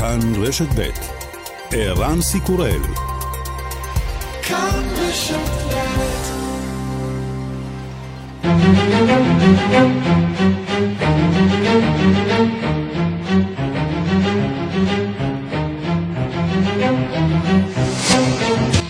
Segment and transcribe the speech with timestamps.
[0.00, 0.88] כאן רשת ב'
[1.72, 2.80] ערן סיקורל.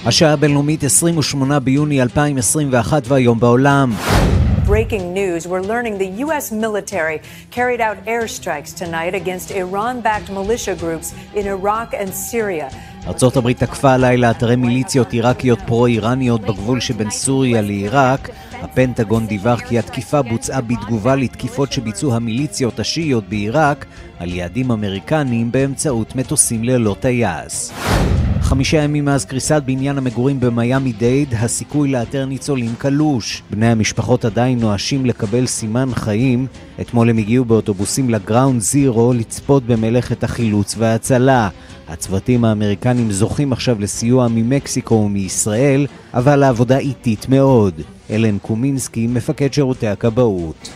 [0.07, 3.93] השעה הבינלאומית 28 ביוני 2021 והיום בעולם
[4.81, 6.47] breaking news, we're learning the U.S.
[6.67, 7.19] military
[7.57, 12.69] carried out airstrikes tonight against Iran-backed militia groups in Iraq and Syria.
[13.07, 18.31] ארצות הברית תקפה הלילה אתרי מיליציות עיראקיות פרו-איראניות בגבול שבין סוריה לעיראק.
[18.53, 23.87] הפנטגון דיווח כי התקיפה בוצעה בתגובה לתקיפות שביצעו המיליציות השיעיות בעיראק
[24.19, 27.73] על יעדים אמריקניים באמצעות מטוסים ללא טייס.
[28.51, 33.43] חמישה ימים מאז קריסת בניין המגורים במיאמי דייד, הסיכוי לאתר ניצולים קלוש.
[33.51, 36.47] בני המשפחות עדיין נואשים לקבל סימן חיים.
[36.81, 41.49] אתמול הם הגיעו באוטובוסים לגראונד זירו לצפות במלאכת החילוץ וההצלה.
[41.89, 47.75] הצוותים האמריקנים זוכים עכשיו לסיוע ממקסיקו ומישראל, אבל העבודה איטית מאוד.
[48.11, 50.71] אלן קומינסקי, מפקד שירותי הכבאות.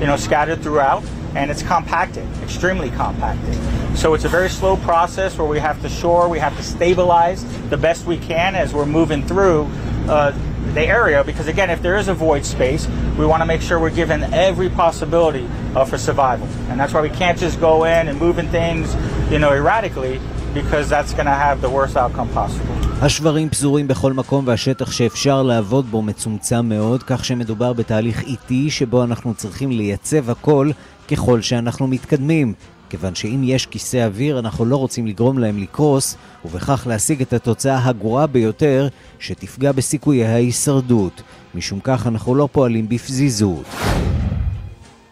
[0.00, 1.27] you know.
[1.35, 3.55] and it's compacted, extremely compacted.
[3.97, 7.43] So it's a very slow process where we have to shore, we have to stabilize
[7.69, 9.67] the best we can as we're moving through
[10.07, 10.31] uh,
[10.73, 12.87] the area because again if there is a void space
[13.19, 17.01] we want to make sure we're given every possibility uh, for survival and that's why
[17.01, 18.95] we can't just go in and moving things
[19.31, 20.19] you know erratically
[20.53, 22.73] because that's going to have the worst outcome possible.
[23.01, 29.03] השברים פזורים בכל מקום והשטח שאפשר לעבוד בו מצומצם מאוד, כך שמדובר בתהליך איטי שבו
[29.03, 30.69] אנחנו צריכים לייצב הכל
[31.08, 32.54] ככל שאנחנו מתקדמים,
[32.90, 37.84] כיוון שאם יש כיסא אוויר אנחנו לא רוצים לגרום להם לקרוס, ובכך להשיג את התוצאה
[37.84, 41.22] הגרועה ביותר שתפגע בסיכויי ההישרדות.
[41.54, 43.66] משום כך אנחנו לא פועלים בפזיזות.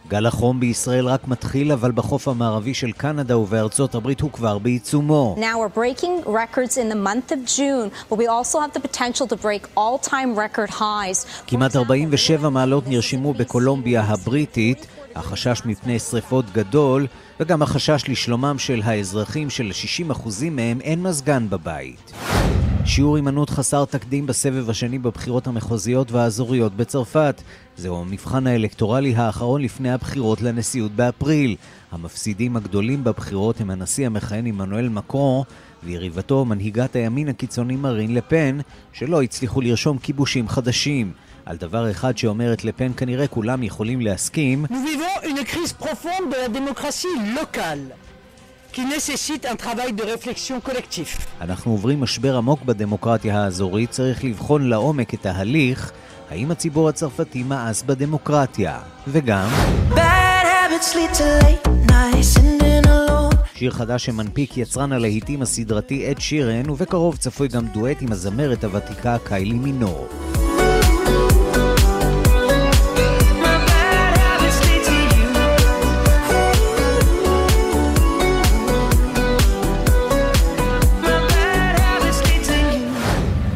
[0.09, 5.37] גל החום בישראל רק מתחיל, אבל בחוף המערבי של קנדה ובארצות הברית הוא כבר בעיצומו.
[5.39, 9.27] Now we're breaking records in the month of June, but we also have the potential
[9.27, 11.27] to break all-time record highs.
[11.47, 14.87] כמעט 47 מעלות נרשמו בקולומביה הבריטית,
[15.17, 17.07] החשש מפני שריפות גדול,
[17.41, 19.71] וגם החשש לשלומם של האזרחים של
[20.11, 20.13] 60%
[20.51, 22.13] מהם אין מזגן בבית.
[22.85, 27.43] שיעור הימנעות חסר תקדים בסבב השני בבחירות המחוזיות והאזוריות בצרפת.
[27.77, 31.57] זהו המבחן האלקטורלי האחרון לפני הבחירות לנשיאות באפריל.
[31.93, 35.45] המפסידים הגדולים בבחירות הם הנשיא המכהן עמנואל מקרו
[35.83, 38.59] ויריבתו מנהיגת הימין הקיצוני מרין לפן,
[38.93, 41.13] שלא הצליחו לרשום כיבושים חדשים.
[41.47, 44.65] על דבר אחד שאומרת לפן כנראה כולם יכולים להסכים.
[51.41, 55.93] אנחנו עוברים משבר עמוק בדמוקרטיה האזורית, צריך לבחון לעומק את ההליך,
[56.31, 59.49] האם הציבור הצרפתי מאס בדמוקרטיה, וגם...
[63.55, 69.17] שיר חדש שמנפיק יצרן הלהיטים הסדרתי אד שירן, ובקרוב צפוי גם דואט עם הזמרת הוותיקה
[69.25, 70.09] קיילי מינור.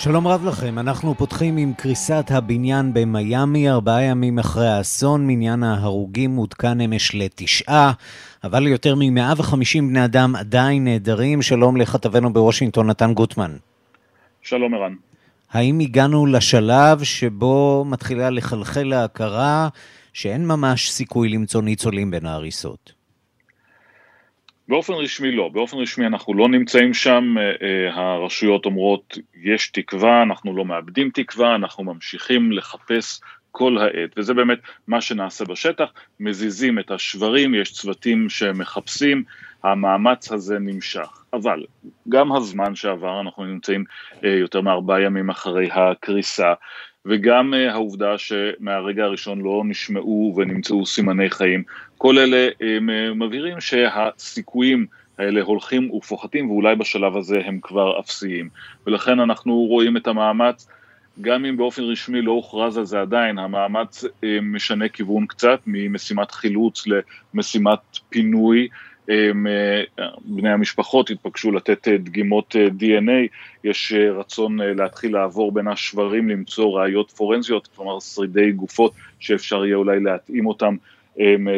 [0.00, 6.36] שלום רב לכם, אנחנו פותחים עם קריסת הבניין במיאמי, ארבעה ימים אחרי האסון, מניין ההרוגים
[6.36, 7.92] עודכן אמש לתשעה,
[8.44, 11.42] אבל יותר מ-150 בני אדם עדיין נעדרים.
[11.42, 13.56] שלום לכתבנו בוושינגטון, נתן גוטמן.
[14.42, 14.94] שלום ערן.
[15.50, 19.68] האם הגענו לשלב שבו מתחילה לחלחל ההכרה
[20.12, 22.97] שאין ממש סיכוי למצוא ניצולים בין ההריסות?
[24.68, 30.22] באופן רשמי לא, באופן רשמי אנחנו לא נמצאים שם, אה, אה, הרשויות אומרות יש תקווה,
[30.22, 33.20] אנחנו לא מאבדים תקווה, אנחנו ממשיכים לחפש
[33.50, 34.58] כל העת, וזה באמת
[34.88, 39.24] מה שנעשה בשטח, מזיזים את השברים, יש צוותים שמחפשים,
[39.64, 41.08] המאמץ הזה נמשך.
[41.32, 41.64] אבל
[42.08, 43.84] גם הזמן שעבר, אנחנו נמצאים
[44.24, 46.52] אה, יותר מארבעה ימים אחרי הקריסה,
[47.06, 51.62] וגם uh, העובדה שמהרגע הראשון לא נשמעו ונמצאו סימני חיים,
[51.98, 52.64] כל אלה uh,
[53.14, 54.86] מבהירים שהסיכויים
[55.18, 58.48] האלה הולכים ופוחתים ואולי בשלב הזה הם כבר אפסיים.
[58.86, 60.68] ולכן אנחנו רואים את המאמץ,
[61.20, 64.08] גם אם באופן רשמי לא הוכרז על זה עדיין, המאמץ uh,
[64.42, 66.84] משנה כיוון קצת ממשימת חילוץ
[67.34, 67.78] למשימת
[68.08, 68.68] פינוי.
[70.24, 73.28] בני המשפחות התבקשו לתת אה, דגימות אה, DNA,
[73.64, 79.76] יש אה, רצון להתחיל לעבור בין השברים, למצוא ראיות פורנזיות, כלומר שרידי גופות שאפשר יהיה
[79.76, 80.76] אולי להתאים אותם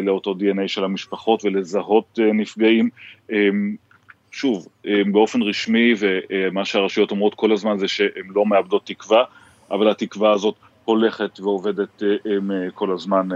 [0.03, 2.91] לאותו DNA של המשפחות ולזהות נפגעים.
[4.33, 4.69] שוב,
[5.13, 9.25] באופן רשמי, ומה שהרשויות אומרות כל הזמן זה שהן לא מאבדות תקווה,
[9.71, 12.03] אבל התקווה הזאת הולכת ועובדת
[12.75, 13.29] כל הזמן,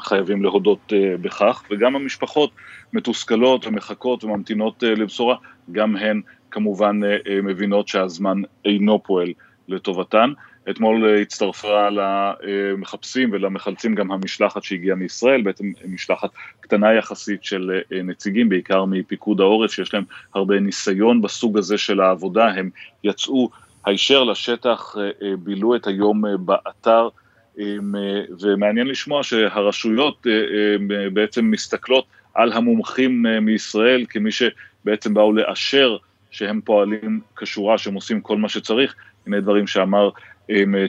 [0.00, 2.50] חייבים להודות בכך, וגם המשפחות
[2.92, 5.36] מתוסכלות ומחכות וממתינות לבשורה,
[5.72, 7.00] גם הן כמובן
[7.42, 9.32] מבינות שהזמן אינו פועל
[9.68, 10.32] לטובתן.
[10.70, 16.30] אתמול הצטרפה למחפשים ולמחלצים גם המשלחת שהגיעה מישראל, בעצם משלחת
[16.60, 20.04] קטנה יחסית של נציגים, בעיקר מפיקוד העורף, שיש להם
[20.34, 22.70] הרבה ניסיון בסוג הזה של העבודה, הם
[23.04, 23.50] יצאו
[23.88, 24.94] הישר לשטח,
[25.38, 27.08] בילו את היום באתר,
[28.40, 30.26] ומעניין לשמוע שהרשויות
[31.12, 32.04] בעצם מסתכלות
[32.34, 35.96] על המומחים מישראל כמי שבעצם באו לאשר
[36.30, 38.94] שהם פועלים כשורה, שהם עושים כל מה שצריך,
[39.26, 40.10] הנה דברים שאמר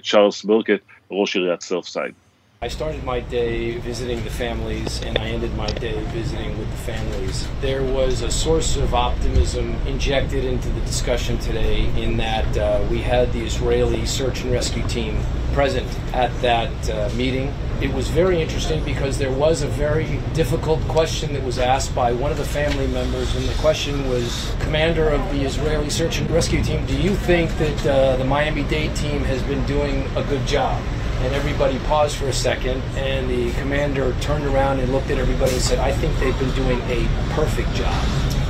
[0.03, 0.81] צ'ארלס ברקט,
[1.11, 2.13] ראש עיריית סרפסייד.
[2.61, 6.77] I started my day visiting the families and I ended my day visiting with the
[6.77, 7.47] families.
[7.61, 12.97] There was a source of optimism injected into the discussion today in that uh, we
[12.97, 15.21] had the Israeli search and rescue team
[15.53, 17.53] present at that uh, meeting.
[17.81, 22.11] It was very interesting because there was a very difficult question that was asked by
[22.11, 26.29] one of the family members, and the question was Commander of the Israeli search and
[26.29, 30.23] rescue team, do you think that uh, the Miami Dade team has been doing a
[30.25, 30.83] good job?
[31.23, 32.77] And everybody paused for a second,
[33.07, 36.55] and the commander turned around and looked at everybody and said, I think they've been
[36.63, 36.99] doing a
[37.39, 37.99] perfect job.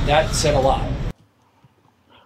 [0.06, 0.86] That said a lot.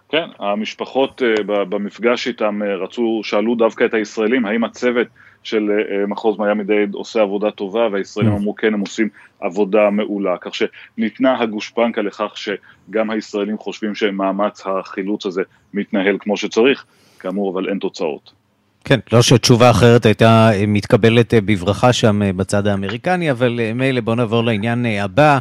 [0.09, 5.07] כן, המשפחות במפגש איתם רצו, שאלו דווקא את הישראלים, האם הצוות
[5.43, 5.69] של
[6.07, 9.09] מחוז מיאמי דייד עושה עבודה טובה, והישראלים אמרו כן, הם עושים
[9.39, 15.41] עבודה מעולה, כך שניתנה הגושפנקה לכך שגם הישראלים חושבים שמאמץ החילוץ הזה
[15.73, 16.85] מתנהל כמו שצריך,
[17.19, 18.44] כאמור, אבל אין תוצאות.
[18.87, 24.85] כן, לא שתשובה אחרת הייתה מתקבלת בברכה שם בצד האמריקני, אבל מילא בואו נעבור לעניין
[24.85, 25.39] הבא.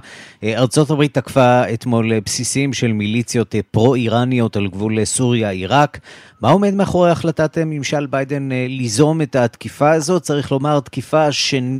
[0.90, 5.98] הברית תקפה אתמול בסיסים של מיליציות פרו-איראניות על גבול סוריה-עיראק.
[6.40, 10.22] מה עומד מאחורי החלטת ממשל ביידן ליזום את התקיפה הזאת?
[10.22, 11.32] צריך לומר, תקיפה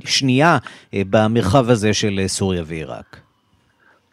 [0.05, 0.59] שנייה
[0.95, 3.24] במרחב הזה של סוריה ועיראק.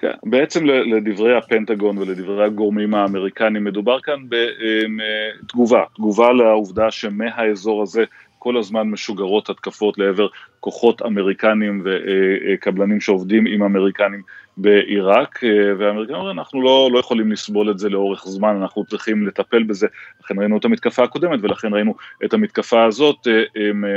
[0.02, 6.34] כן, בעצם לדברי הפנטגון ולדברי הגורמים האמריקנים מדובר כאן בתגובה, תגובה.
[6.34, 8.04] לעובדה שמהאזור הזה
[8.40, 10.28] כל הזמן משוגרות התקפות לעבר
[10.60, 14.22] כוחות אמריקנים וקבלנים שעובדים עם אמריקנים
[14.58, 15.40] בעיראק,
[15.78, 19.88] והאמריקנים אומרים אנחנו לא, לא יכולים לסבול את זה לאורך זמן, אנחנו צריכים לטפל בזה,
[20.24, 21.96] לכן ראינו את המתקפה הקודמת ולכן ראינו
[22.26, 23.28] את המתקפה הזאת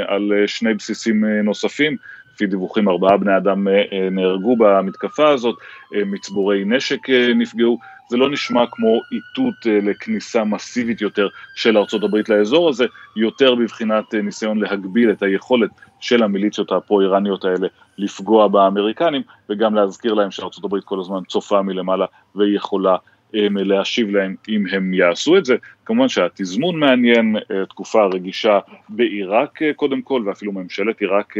[0.06, 1.96] על שני בסיסים נוספים,
[2.34, 3.66] לפי דיווחים ארבעה בני אדם
[4.10, 5.56] נהרגו במתקפה הזאת,
[5.92, 7.78] מצבורי נשק נפגעו,
[8.08, 12.84] זה לא נשמע כמו איתות לכניסה מסיבית יותר של ארה"ב לאזור הזה,
[13.16, 15.70] יותר בבחינת ניסיון להגביל את היכולת
[16.00, 22.56] של המיליציות הפרו-איראניות האלה לפגוע באמריקנים, וגם להזכיר להם שארה"ב כל הזמן צופה מלמעלה והיא
[22.56, 22.96] יכולה
[23.34, 25.56] להשיב להם אם הם יעשו את זה.
[25.84, 27.36] כמובן שהתזמון מעניין,
[27.68, 28.58] תקופה רגישה
[28.88, 31.34] בעיראק קודם כל, ואפילו ממשלת עיראק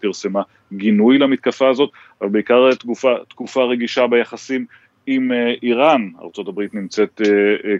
[0.00, 0.42] פרסמה
[0.72, 1.90] גינוי למתקפה הזאת,
[2.20, 4.66] אבל בעיקר תקופה, תקופה רגישה ביחסים
[5.12, 7.20] עם איראן, ארה"ב נמצאת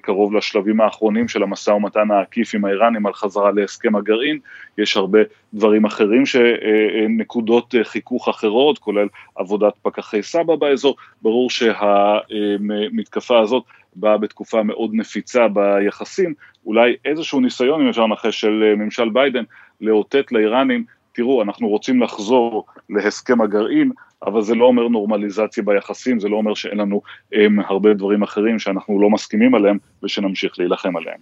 [0.02, 4.38] קרוב לשלבים האחרונים של המשא ומתן העקיף עם האיראנים על חזרה להסכם הגרעין,
[4.78, 5.18] יש הרבה
[5.54, 13.64] דברים אחרים שנקודות חיכוך אחרות, כולל עבודת פקחי סבא באזור, ברור שהמתקפה הזאת
[13.96, 16.34] באה בתקופה מאוד נפיצה ביחסים,
[16.66, 19.44] אולי איזשהו ניסיון, אם אפשר לנחש, של ממשל ביידן,
[19.80, 23.92] לאותת לאיראנים, תראו, אנחנו רוצים לחזור להסכם הגרעין,
[24.26, 28.58] אבל זה לא אומר נורמליזציה ביחסים, זה לא אומר שאין לנו הם, הרבה דברים אחרים
[28.58, 31.18] שאנחנו לא מסכימים עליהם ושנמשיך להילחם עליהם.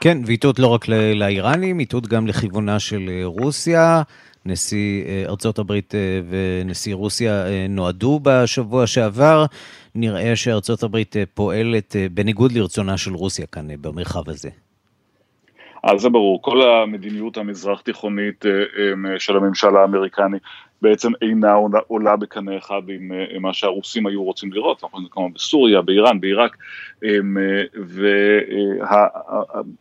[0.00, 4.02] כן, ואיתות לא רק לאיראנים, איתות גם לכיוונה של רוסיה.
[4.46, 5.94] נשיא ארצות הברית
[6.28, 9.46] ונשיא רוסיה נועדו בשבוע שעבר.
[9.94, 14.50] נראה שארצות הברית פועלת בניגוד לרצונה של רוסיה כאן במרחב הזה.
[15.82, 18.44] אז זה ברור, כל המדיניות המזרח תיכונית
[19.18, 20.38] של הממשל האמריקני
[20.82, 21.52] בעצם אינה
[21.86, 26.56] עולה בקנה אחד עם מה שהרוסים היו רוצים לראות, אנחנו יודעים כמובן בסוריה, באיראן, בעיראק,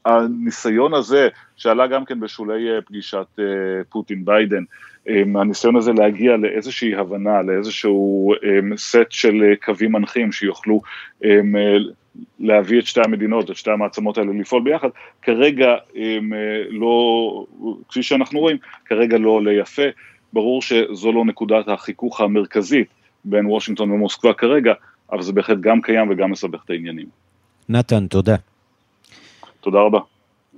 [0.06, 3.40] והניסיון הזה שעלה גם כן בשולי פגישת
[3.90, 4.64] פוטין ביידן,
[5.36, 8.34] הניסיון הזה להגיע לאיזושהי הבנה, לאיזשהו
[8.78, 10.82] סט של קווים מנחים שיוכלו
[12.40, 14.90] להביא את שתי המדינות, את שתי המעצמות האלה לפעול ביחד,
[15.22, 15.76] כרגע
[16.70, 17.46] לא,
[17.90, 19.82] כפי שאנחנו רואים, כרגע לא עולה יפה,
[20.34, 22.88] ברור שזו לא נקודת החיכוך המרכזית
[23.26, 24.74] בין וושינגטון ומוסקבה כרגע,
[25.12, 27.06] אבל זה בהחלט גם קיים וגם מסבך את העניינים.
[27.70, 28.36] נתן, תודה.
[29.62, 30.00] תודה רבה.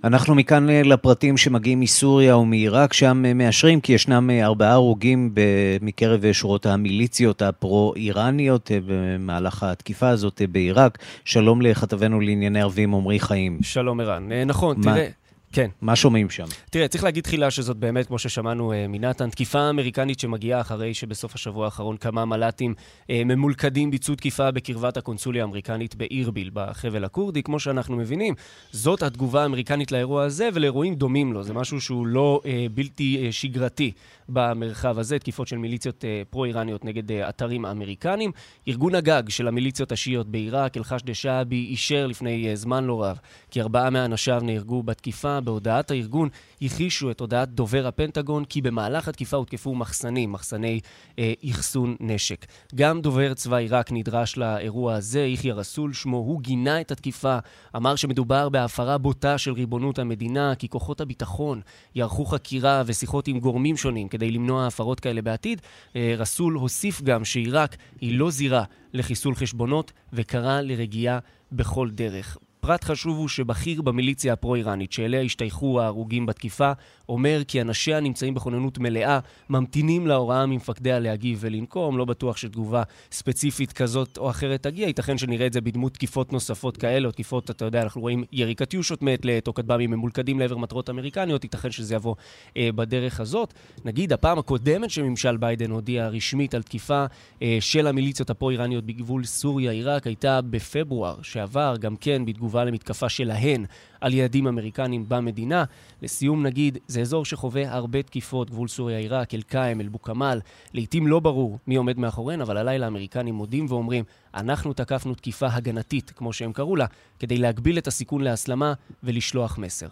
[0.04, 5.34] אנחנו מכאן אה, לפרטים שמגיעים מסוריה ומעיראק, שם אה, מאשרים כי ישנם אה, ארבעה הרוגים
[5.82, 10.98] מקרב שורות המיליציות הפרו-איראניות במהלך התקיפה הזאת בעיראק.
[11.26, 13.58] שלום לכתבנו לענייני ערבים עמרי חיים.
[13.62, 14.30] שלום ערן.
[14.46, 14.94] נכון, מה...
[14.94, 15.08] תראה...
[15.52, 15.70] כן.
[15.82, 16.46] מה שומעים שם?
[16.70, 21.36] תראה, צריך להגיד תחילה שזאת באמת, כמו ששמענו אה, מנתן, תקיפה אמריקנית שמגיעה אחרי שבסוף
[21.36, 22.74] השבוע האחרון כמה מל"טים
[23.10, 27.44] אה, ממולכדים ביצעו תקיפה בקרבת הקונסוליה האמריקנית באירביל, בחבל הכורדי.
[27.44, 28.34] כמו שאנחנו מבינים,
[28.72, 31.44] זאת התגובה האמריקנית לאירוע הזה ולאירועים דומים לו.
[31.44, 33.92] זה משהו שהוא לא אה, בלתי אה, שגרתי
[34.30, 38.32] במרחב הזה, תקיפות של מיליציות אה, פרו-איראניות נגד אה, אתרים אמריקנים.
[38.68, 43.20] ארגון הגג של המיליציות השיעיות בעיראק, אל-חש דשאבי, אישר לפני אה, זמן לא רב
[43.52, 45.40] כי ארבעה מאנשיו נהרגו בתקיפה.
[45.42, 46.30] בהודעת הארגון
[46.62, 50.80] הכחישו את הודעת דובר הפנטגון כי במהלך התקיפה הותקפו מחסנים, מחסני
[51.20, 52.46] אה, אחסון נשק.
[52.76, 57.38] גם דובר צבא עיראק נדרש לאירוע הזה, יחיא רסול שמו, הוא גינה את התקיפה,
[57.76, 61.62] אמר שמדובר בהפרה בוטה של ריבונות המדינה, כי כוחות הביטחון
[61.96, 65.62] יערכו חקירה ושיחות עם גורמים שונים כדי למנוע הפרות כאלה בעתיד.
[65.96, 71.20] אה, רסול הוסיף גם שעיראק היא לא זירה לחיסול חשבונות וקרא לרגיעה
[71.52, 72.38] בכל דרך.
[72.62, 76.72] פרט חשוב הוא שבכיר במיליציה הפרו-איראנית, שאליה השתייכו ההרוגים בתקיפה,
[77.10, 83.74] אומר כי אנשיה נמצאים בכוננות מלאה, ממתינים להוראה ממפקדיה להגיב ולנקום, לא בטוח שתגובה ספציפית
[83.74, 87.66] כזאת או אחרת תגיע, ייתכן שנראה את זה בדמות תקיפות נוספות כאלה, או תקיפות, אתה
[87.66, 91.96] יודע, אנחנו רואים ירי קטיושות מעת לעת, או כטב"מים ממולכדים לעבר מטרות אמריקניות, ייתכן שזה
[91.96, 92.16] יבוא
[92.58, 93.54] אה, בדרך הזאת.
[93.86, 97.06] נגיד, הפעם הקודמת שממשל ביידן הודיע רשמית על תקיפה
[97.42, 103.66] אה, של המיליציות הפרו-איראניות בגבול סוריה-עיראק, הייתה בפברואר שעבר, גם כן בתגובה למתקפה שלהן
[104.02, 105.64] על יעדים אמריקנים במדינה.
[106.02, 110.40] לסיום נגיד, זה אזור שחווה הרבה תקיפות, גבול סוריה-עיראק, אל-קאם, אל-בוקמל.
[110.74, 114.04] לעתים לא ברור מי עומד מאחוריהן, אבל הלילה האמריקנים מודים ואומרים,
[114.36, 116.86] אנחנו תקפנו תקיפה הגנתית, כמו שהם קראו לה,
[117.20, 119.88] כדי להגביל את הסיכון להסלמה ולשלוח מסר.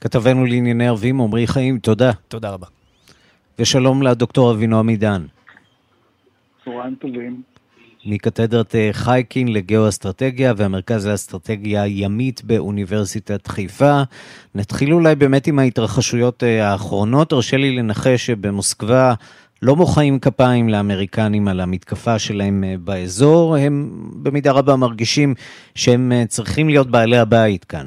[0.00, 2.10] כתבנו לענייני ערבים, עמרי חיים, תודה.
[2.28, 2.66] תודה רבה.
[3.58, 5.26] ושלום לדוקטור אבינועם עידן.
[6.64, 7.42] צהריים טובים.
[8.06, 14.02] מקתדרת אה, חייקין לגאו-אסטרטגיה והמרכז לאסטרטגיה ימית באוניברסיטת חיפה.
[14.54, 17.32] נתחיל אולי באמת עם ההתרחשויות אה, האחרונות.
[17.32, 19.14] הרשה לי לנחש שבמוסקבה
[19.62, 23.56] לא מוחאים כפיים לאמריקנים על המתקפה שלהם אה, באזור.
[23.56, 23.90] הם
[24.22, 25.34] במידה רבה מרגישים
[25.74, 27.86] שהם צריכים להיות בעלי הבית כאן.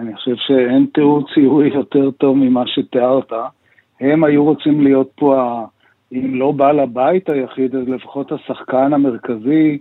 [0.00, 3.32] אני חושב שאין תיאור ציורי יותר טוב ממה שתיארת.
[4.00, 5.64] הם היו רוצים להיות פה
[6.14, 9.78] אם לא בעל הבית היחיד, אז לפחות השחקן המרכזי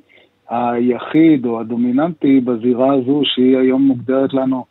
[0.49, 4.65] היחיד או הדומיננטי בזירה הזו, שהיא היום מוגדרת לנו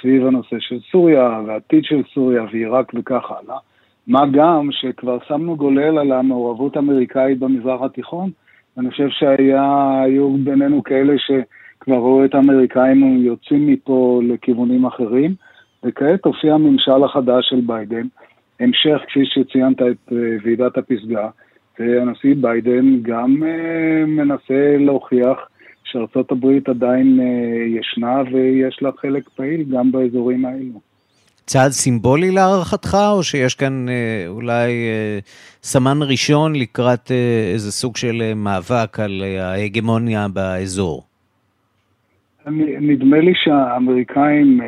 [0.00, 3.58] סביב הנושא של סוריה והעתיד של סוריה ועיראק וכך הלאה.
[4.06, 8.30] מה גם שכבר שמנו גולל על המעורבות האמריקאית במזרח התיכון,
[8.76, 15.34] ואני חושב שהיו בינינו כאלה שכבר ראו את האמריקאים יוצאים מפה לכיוונים אחרים,
[15.84, 18.06] וכעת הופיע הממשל החדש של ביידן,
[18.60, 21.28] המשך, כפי שציינת, את אה, ועידת הפסגה,
[21.78, 25.38] והנשיא ביידן גם אה, מנסה להוכיח
[25.84, 30.80] שארצות הברית עדיין אה, ישנה ויש לה חלק פעיל גם באזורים האלו.
[31.46, 33.86] צעד סימבולי להערכתך, או שיש כאן
[34.28, 34.72] אולי
[35.62, 37.10] סמן ראשון לקראת
[37.52, 41.06] איזה סוג של מאבק על ההגמוניה באזור?
[42.80, 44.60] נדמה לי שהאמריקאים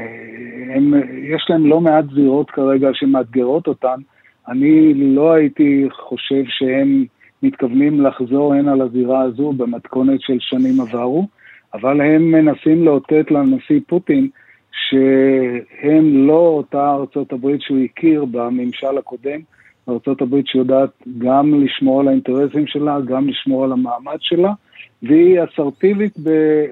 [0.75, 0.95] הם,
[1.35, 4.01] יש להם לא מעט זירות כרגע שמאתגרות אותן.
[4.49, 7.05] אני לא הייתי חושב שהם
[7.43, 11.27] מתכוונים לחזור הנה לזירה הזו במתכונת של שנים עברו,
[11.75, 14.29] אבל הם מנסים לאותת לנשיא פוטין
[14.73, 19.41] שהם לא אותה ארצות הברית שהוא הכיר בממשל הקודם,
[19.89, 24.53] ארצות הברית שיודעת גם לשמור על האינטרסים שלה, גם לשמור על המעמד שלה,
[25.03, 26.15] והיא אסרטיבית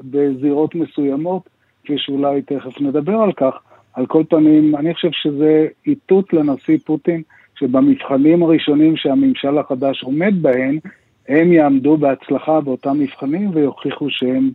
[0.05, 1.43] בזירות מסוימות,
[1.85, 3.55] כפי שאולי תכף נדבר על כך,
[3.95, 7.23] על כל פנים, אני חושב שזה איתות לנשיא פוטין,
[7.59, 10.79] שבמבחנים הראשונים שהממשל החדש עומד בהם,
[11.29, 14.51] הם יעמדו בהצלחה באותם מבחנים ויוכיחו שהם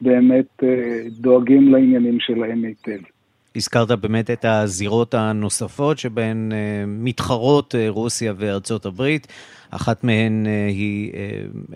[0.00, 3.15] באמת אה, דואגים לעניינים שלהם היטב.
[3.56, 9.26] הזכרת באמת את הזירות הנוספות שבהן אה, מתחרות אה, רוסיה וארצות הברית.
[9.70, 11.12] אחת מהן אה, היא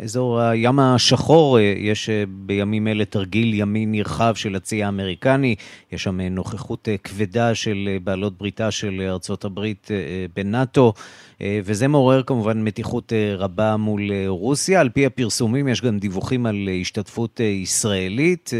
[0.03, 5.55] אזור הים השחור, יש בימים אלה תרגיל ימי נרחב של הצי האמריקני,
[5.93, 9.89] יש שם נוכחות כבדה של בעלות בריתה של ארצות הברית
[10.37, 10.93] בנאטו,
[11.41, 14.81] וזה מעורר כמובן מתיחות רבה מול רוסיה.
[14.81, 18.51] על פי הפרסומים יש גם דיווחים על השתתפות ישראלית.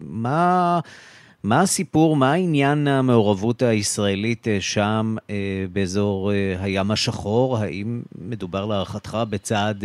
[0.00, 0.80] מה...
[1.48, 7.56] מה הסיפור, מה עניין המעורבות הישראלית אה, שם אה, באזור אה, הים השחור?
[7.56, 9.84] האם מדובר להערכתך בצעד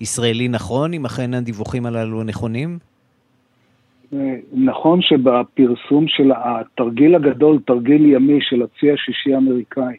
[0.00, 2.78] ישראלי נכון, אם אכן הדיווחים הללו נכונים?
[4.52, 9.96] נכון שבפרסום של התרגיל הגדול, תרגיל ימי של הצי השישי האמריקאי,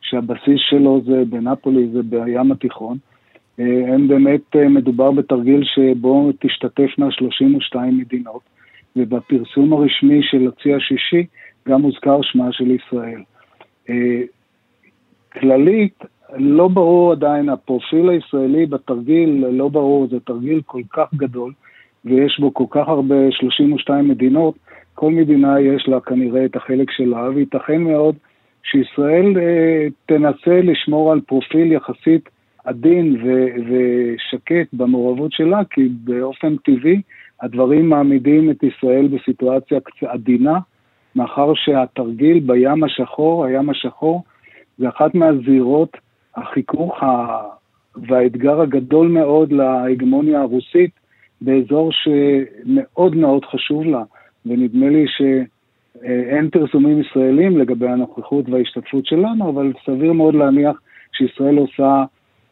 [0.00, 2.98] שהבסיס שלו זה בנפולי, זה בים התיכון,
[3.58, 8.55] הם באמת, מדובר בתרגיל שבו תשתתפנה 32 מדינות,
[8.96, 11.26] ובפרסום הרשמי של הצי השישי
[11.68, 13.22] גם הוזכר שמה של ישראל.
[15.32, 16.04] כללית,
[16.36, 21.52] לא ברור עדיין, הפרופיל הישראלי בתרגיל לא ברור, זה תרגיל כל כך גדול,
[22.04, 24.54] ויש בו כל כך הרבה, 32 מדינות,
[24.94, 28.14] כל מדינה יש לה כנראה את החלק שלה, וייתכן מאוד
[28.62, 32.28] שישראל אה, תנסה לשמור על פרופיל יחסית
[32.64, 37.00] עדין ו- ושקט במעורבות שלה, כי באופן טבעי
[37.42, 40.58] הדברים מעמידים את ישראל בסיטואציה קצת עדינה,
[41.16, 44.22] מאחר שהתרגיל בים השחור, הים השחור,
[44.78, 45.96] זה אחת מהזירות
[46.36, 47.02] החיכוך
[48.08, 50.90] והאתגר הגדול מאוד להגמוניה הרוסית
[51.40, 54.02] באזור שמאוד מאוד חשוב לה,
[54.46, 60.80] ונדמה לי שאין פרסומים ישראלים לגבי הנוכחות וההשתתפות שלנו, אבל סביר מאוד להניח
[61.12, 62.04] שישראל עושה,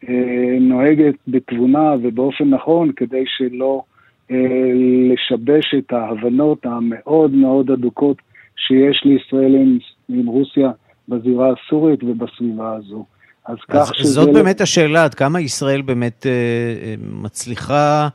[0.09, 3.83] אה, נוהגת בתבונה ובאופן נכון כדי שלא
[4.29, 8.17] לשבש את ההבנות המאוד מאוד הדוקות
[8.57, 9.77] שיש לישראל עם,
[10.09, 10.71] עם רוסיה
[11.09, 13.05] בזירה הסורית ובסביבה הזו.
[13.45, 14.09] אז, אז כך שזה...
[14.09, 18.07] זאת באמת השאלה, עד כמה ישראל באמת אה, אה, מצליחה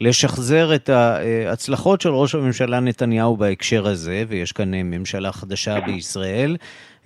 [0.00, 6.56] לשחזר את ההצלחות של ראש הממשלה נתניהו בהקשר הזה, ויש כאן אה, ממשלה חדשה בישראל,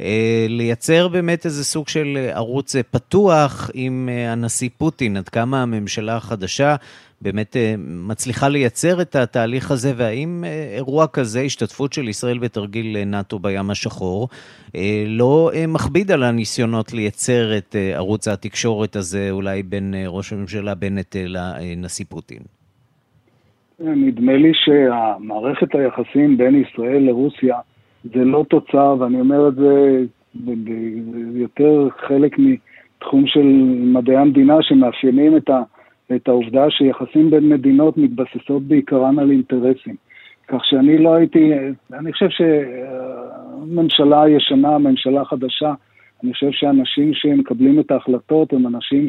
[0.01, 6.17] אה, לייצר באמת איזה סוג של ערוץ פתוח עם אה, הנשיא פוטין, עד כמה הממשלה
[6.17, 6.77] החדשה
[7.23, 10.45] באמת מצליחה לייצר את התהליך הזה, והאם
[10.77, 14.29] אירוע כזה, השתתפות של ישראל בתרגיל נאט"ו בים השחור,
[15.07, 22.05] לא מכביד על הניסיונות לייצר את ערוץ התקשורת הזה, אולי בין ראש הממשלה בנט לנשיא
[22.09, 22.43] פוטין?
[23.81, 27.57] נדמה לי שהמערכת היחסים בין ישראל לרוסיה
[28.05, 29.99] זה לא תוצר, ואני אומר את זה
[31.35, 33.47] יותר חלק מתחום של
[33.95, 35.63] מדעי המדינה שמאפיינים את, ה,
[36.17, 39.95] את העובדה שיחסים בין מדינות מתבססות בעיקרן על אינטרסים.
[40.49, 41.53] כך שאני לא הייתי,
[41.93, 45.75] אני חושב שממשלה ישנה, ממשלה חדשה,
[46.25, 49.07] אני חושב שאנשים שמקבלים את ההחלטות הם אנשים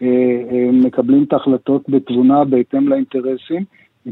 [0.00, 3.64] שמקבלים את ההחלטות בתבונה בהתאם לאינטרסים.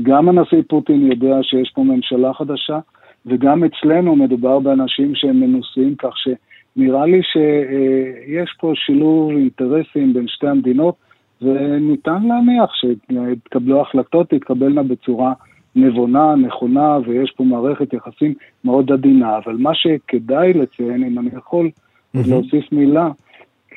[0.02, 2.78] גם הנשיא פוטין יודע שיש פה ממשלה חדשה,
[3.26, 10.46] וגם אצלנו מדובר באנשים שהם מנוסים, כך שנראה לי שיש פה שילוב אינטרסים בין שתי
[10.46, 10.94] המדינות,
[11.42, 15.32] וניתן להניח שיתקבלו החלטות, תתקבלנה בצורה
[15.76, 19.36] נבונה, נכונה, ויש פה מערכת יחסים מאוד עדינה.
[19.36, 22.18] אבל מה שכדאי לציין, אם אני יכול mm-hmm.
[22.28, 23.10] להוסיף מילה,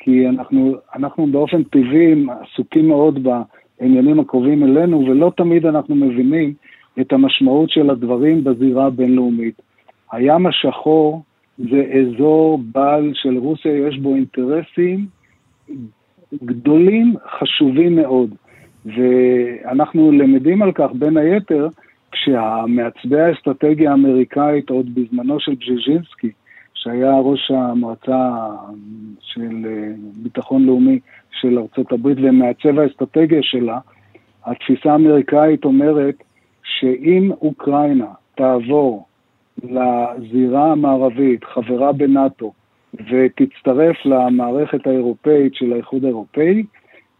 [0.00, 3.42] כי אנחנו, אנחנו באופן טבעי עסוקים מאוד ב...
[3.80, 6.54] העניינים הקרובים אלינו, ולא תמיד אנחנו מבינים
[7.00, 9.62] את המשמעות של הדברים בזירה הבינלאומית.
[10.12, 11.22] הים השחור
[11.58, 15.06] זה אזור בעל של רוסיה, יש בו אינטרסים
[16.34, 18.34] גדולים, חשובים מאוד.
[18.86, 21.68] ואנחנו למדים על כך, בין היתר,
[22.12, 26.30] כשהמעצבי האסטרטגיה האמריקאית, עוד בזמנו של בז'ז'ינסקי,
[26.74, 28.28] שהיה ראש המועצה
[29.20, 30.98] של אה, ביטחון לאומי
[31.40, 33.78] של ארצות הברית ומעצב האסטרטגיה שלה,
[34.44, 36.14] התפיסה האמריקאית אומרת
[36.64, 39.06] שאם אוקראינה תעבור
[39.62, 42.52] לזירה המערבית, חברה בנאט"ו,
[42.94, 46.62] ותצטרף למערכת האירופאית של האיחוד האירופאי,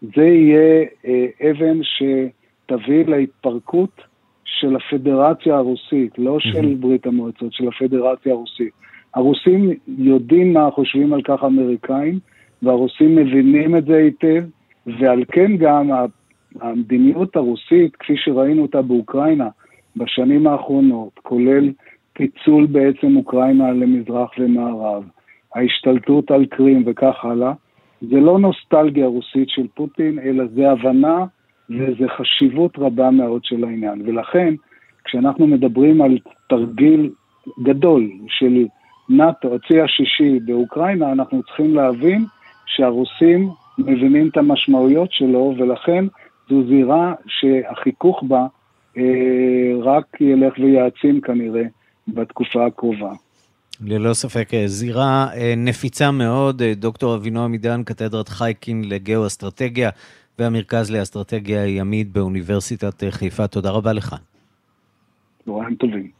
[0.03, 4.01] זה יהיה אה, אבן שתביא להתפרקות
[4.45, 8.73] של הפדרציה הרוסית, לא של ברית המועצות, של הפדרציה הרוסית.
[9.15, 12.19] הרוסים יודעים מה חושבים על כך האמריקאים,
[12.63, 14.45] והרוסים מבינים את זה היטב,
[14.87, 15.91] ועל כן גם
[16.61, 19.49] המדיניות הרוסית, כפי שראינו אותה באוקראינה
[19.97, 21.71] בשנים האחרונות, כולל
[22.13, 25.05] פיצול בעצם אוקראינה למזרח ומערב,
[25.55, 27.53] ההשתלטות על קרים וכך הלאה,
[28.01, 31.25] זה לא נוסטלגיה רוסית של פוטין, אלא זה הבנה
[31.71, 34.03] וזה חשיבות רבה מאוד של העניין.
[34.05, 34.55] ולכן,
[35.05, 37.11] כשאנחנו מדברים על תרגיל
[37.63, 38.67] גדול של
[39.09, 42.25] נאט"ו, הצי השישי באוקראינה, אנחנו צריכים להבין
[42.67, 46.05] שהרוסים מבינים את המשמעויות שלו, ולכן
[46.49, 48.47] זו זירה שהחיכוך בה
[48.99, 49.03] אה,
[49.83, 51.63] רק ילך ויעצים כנראה
[52.09, 53.13] בתקופה הקרובה.
[53.81, 56.63] ללא ספק, אה, זירה אה, נפיצה מאוד.
[56.63, 59.91] אה, דוקטור אבינועם עידן, קתדרת חייקין לגאו-אסטרטגיה
[60.39, 63.47] והמרכז לאסטרטגיה הימית באוניברסיטת חיפה.
[63.47, 64.17] תודה רבה לך.
[65.45, 66.16] צהריים טובים.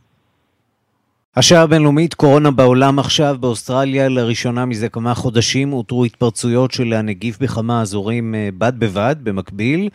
[1.39, 7.83] השעה הבינלאומית, קורונה בעולם עכשיו, באוסטרליה לראשונה מזה כמה חודשים אותרו התפרצויות של הנגיף בכמה
[7.83, 9.89] אזורים אה, בד בבד, במקביל.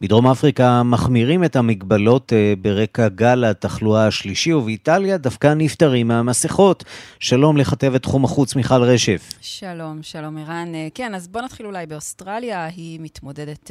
[0.00, 6.84] בדרום אפריקה מחמירים את המגבלות אה, ברקע גל התחלואה השלישי, ובאיטליה דווקא נפטרים מהמסכות.
[7.18, 9.32] שלום לכתבת תחום החוץ מיכל רשף.
[9.40, 10.74] שלום, שלום ערן.
[10.74, 13.70] אה, כן, אז בוא נתחיל אולי באוסטרליה, היא מתמודדת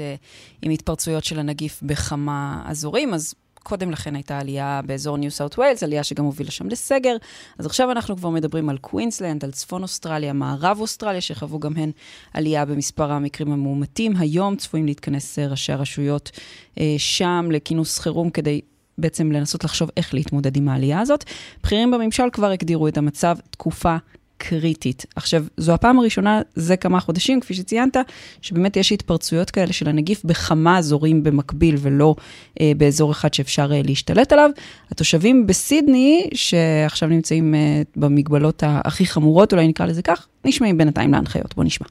[0.61, 5.83] עם התפרצויות של הנגיף בכמה אזורים, אז קודם לכן הייתה עלייה באזור ניו סאוט ווילס,
[5.83, 7.15] עלייה שגם הובילה שם לסגר.
[7.59, 11.91] אז עכשיו אנחנו כבר מדברים על קווינסלנד, על צפון אוסטרליה, מערב אוסטרליה, שחוו גם הן
[12.33, 14.13] עלייה במספר המקרים המאומתים.
[14.17, 16.31] היום צפויים להתכנס אה, ראשי הרשויות
[16.79, 18.61] אה, שם לכינוס חירום כדי
[18.97, 21.23] בעצם לנסות לחשוב איך להתמודד עם העלייה הזאת.
[21.63, 23.95] בכירים בממשל כבר הגדירו את המצב תקופה
[24.37, 25.05] קריטית.
[25.15, 27.97] עכשיו, זו הפעם הראשונה זה כמה חודשים, כפי שציינת,
[28.41, 32.15] שבאמת יש התפרצויות כאלה של הנגיף בכמה אזורים במקביל ולא
[32.61, 34.49] אה, באזור אחד שאפשר אה, להשתלט עליו.
[34.91, 41.55] התושבים בסידני, שעכשיו נמצאים אה, במגבלות הכי חמורות, אולי נקרא לזה כך, נשמעים בינתיים להנחיות.
[41.55, 41.87] בוא נשמע.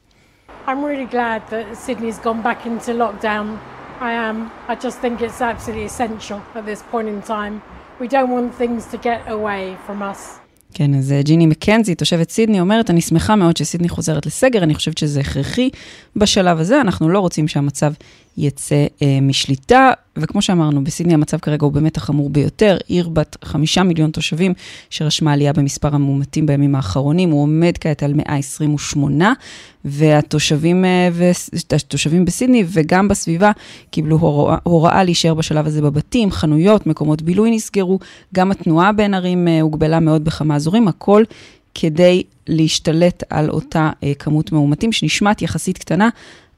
[0.66, 3.58] I'm really glad that Sydney's gone back into lockdown.
[4.00, 4.50] I am.
[4.66, 7.62] I just think it's absolutely essential at this point in time.
[8.00, 10.43] We don't want things to get away from us.
[10.74, 14.74] כן, אז אה, ג'יני מקנזי, תושבת סידני, אומרת, אני שמחה מאוד שסידני חוזרת לסגר, אני
[14.74, 15.70] חושבת שזה הכרחי
[16.16, 17.92] בשלב הזה, אנחנו לא רוצים שהמצב
[18.36, 23.82] יצא אה, משליטה, וכמו שאמרנו, בסידני המצב כרגע הוא באמת החמור ביותר, עיר בת חמישה
[23.82, 24.54] מיליון תושבים
[24.90, 29.32] שרשמה עלייה במספר המאומתים בימים האחרונים, הוא עומד כעת על 128,
[29.84, 33.50] והתושבים אה, והתושבים בסידני וגם בסביבה
[33.90, 37.98] קיבלו הוראה, הוראה להישאר בשלב הזה בבתים, חנויות, מקומות בילוי נסגרו,
[38.34, 41.22] גם התנועה בין ערים אה, הוגבלה מאוד בכמה אזורים, הכל
[41.74, 46.08] כדי להשתלט על אותה אה, כמות מאומתים שנשמעת יחסית קטנה.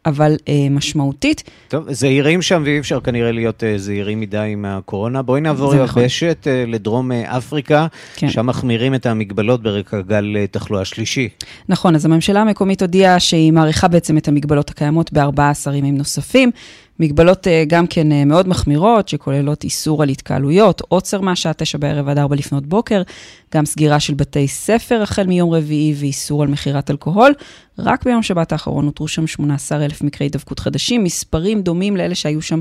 [0.06, 1.42] אבל אה, משמעותית.
[1.68, 5.22] טוב, זהירים שם ואי אפשר כנראה להיות אה, זהירים מדי עם הקורונה.
[5.22, 6.52] בואי נעבור יבשת נכון.
[6.52, 8.28] אה, לדרום אה, אפריקה, כן.
[8.28, 11.28] שם מחמירים את המגבלות ברקע גל אה, תחלואה שלישי.
[11.68, 16.50] נכון, אז הממשלה המקומית הודיעה שהיא מאריכה בעצם את המגבלות הקיימות ב-14 ימים נוספים.
[17.00, 22.08] מגבלות אה, גם כן אה, מאוד מחמירות, שכוללות איסור על התקהלויות, עוצר מהשעה תשע בערב
[22.08, 23.02] עד ארבע לפנות בוקר,
[23.54, 27.32] גם סגירה של בתי ספר החל מיום רביעי ואיסור על מכירת אלכוהול.
[27.78, 32.60] רק ביום שבת האחרון נותרו שם 18,000 מקרי הידבקות חדשים, מספרים דומים לאלה שהיו שם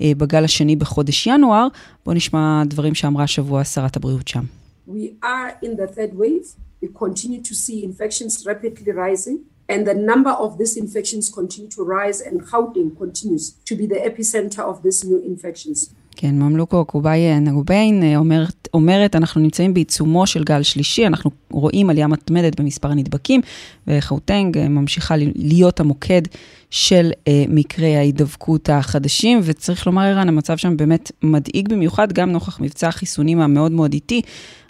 [0.00, 1.66] אה, בגל השני בחודש ינואר.
[2.04, 4.42] בואו נשמע דברים שאמרה השבוע שרת הבריאות שם.
[4.88, 6.46] We are in the third wave.
[6.82, 9.51] We continue to see infections rapidly rising.
[9.68, 14.00] And the number of these infections continue to rise and Gauteng continues to be the
[14.10, 15.90] epicenter of these new infections.
[16.16, 22.06] כן, ממלוקו קובאי נגוביין אומרת, אומרת, אנחנו נמצאים בעיצומו של גל שלישי, אנחנו רואים עלייה
[22.06, 23.40] מתמדת במספר הנדבקים,
[23.86, 26.22] וחאוטנג ממשיכה להיות המוקד
[26.70, 32.60] של אה, מקרי ההידבקות החדשים, וצריך לומר, ערן, המצב שם באמת מדאיג במיוחד, גם נוכח
[32.60, 34.22] מבצע החיסונים המאוד מאוד איטי,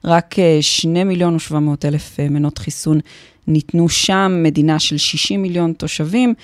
[0.05, 3.01] רק אה, 2 מיליון ו-700 אלף אה, מנות חיסון
[3.47, 6.35] ניתנו שם, מדינה של 60 מיליון תושבים,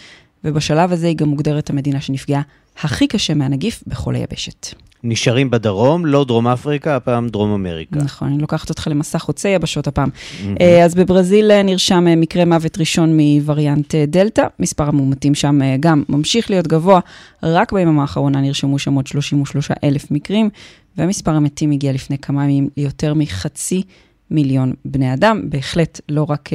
[0.44, 2.42] ובשלב הזה היא גם מוגדרת המדינה שנפגעה
[2.82, 4.74] הכי קשה מהנגיף בכל היבשת.
[5.04, 7.96] נשארים בדרום, לא דרום אפריקה, הפעם דרום אמריקה.
[7.96, 10.08] נכון, אני לוקחת אותך למסע חוצה יבשות הפעם.
[10.08, 10.62] Mm-hmm.
[10.84, 16.50] אז בברזיל אה, נרשם אה, מקרה מוות ראשון מווריאנט דלתא, מספר המאומתים שם גם ממשיך
[16.50, 17.00] להיות גבוה,
[17.42, 20.50] רק ביממה האחרונה נרשמו שם עוד 33 אלף מקרים,
[20.98, 23.82] ומספר המתים הגיע לפני כמה ימים ליותר מחצי
[24.30, 26.50] מיליון בני אדם, בהחלט לא רק,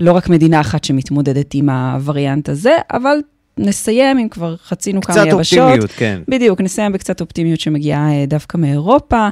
[0.00, 3.18] לא רק מדינה אחת שמתמודדת עם הווריאנט הזה, אבל
[3.58, 5.28] נסיים, אם כבר חצינו כמה יבשות.
[5.28, 6.20] קצת אופטימיות, כן.
[6.28, 9.28] בדיוק, נסיים בקצת אופטימיות שמגיעה אה, דווקא מאירופה.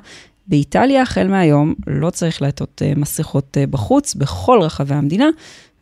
[0.46, 5.28] באיטליה, החל מהיום, לא צריך לעטות אה, מסכות אה, בחוץ, בכל רחבי המדינה,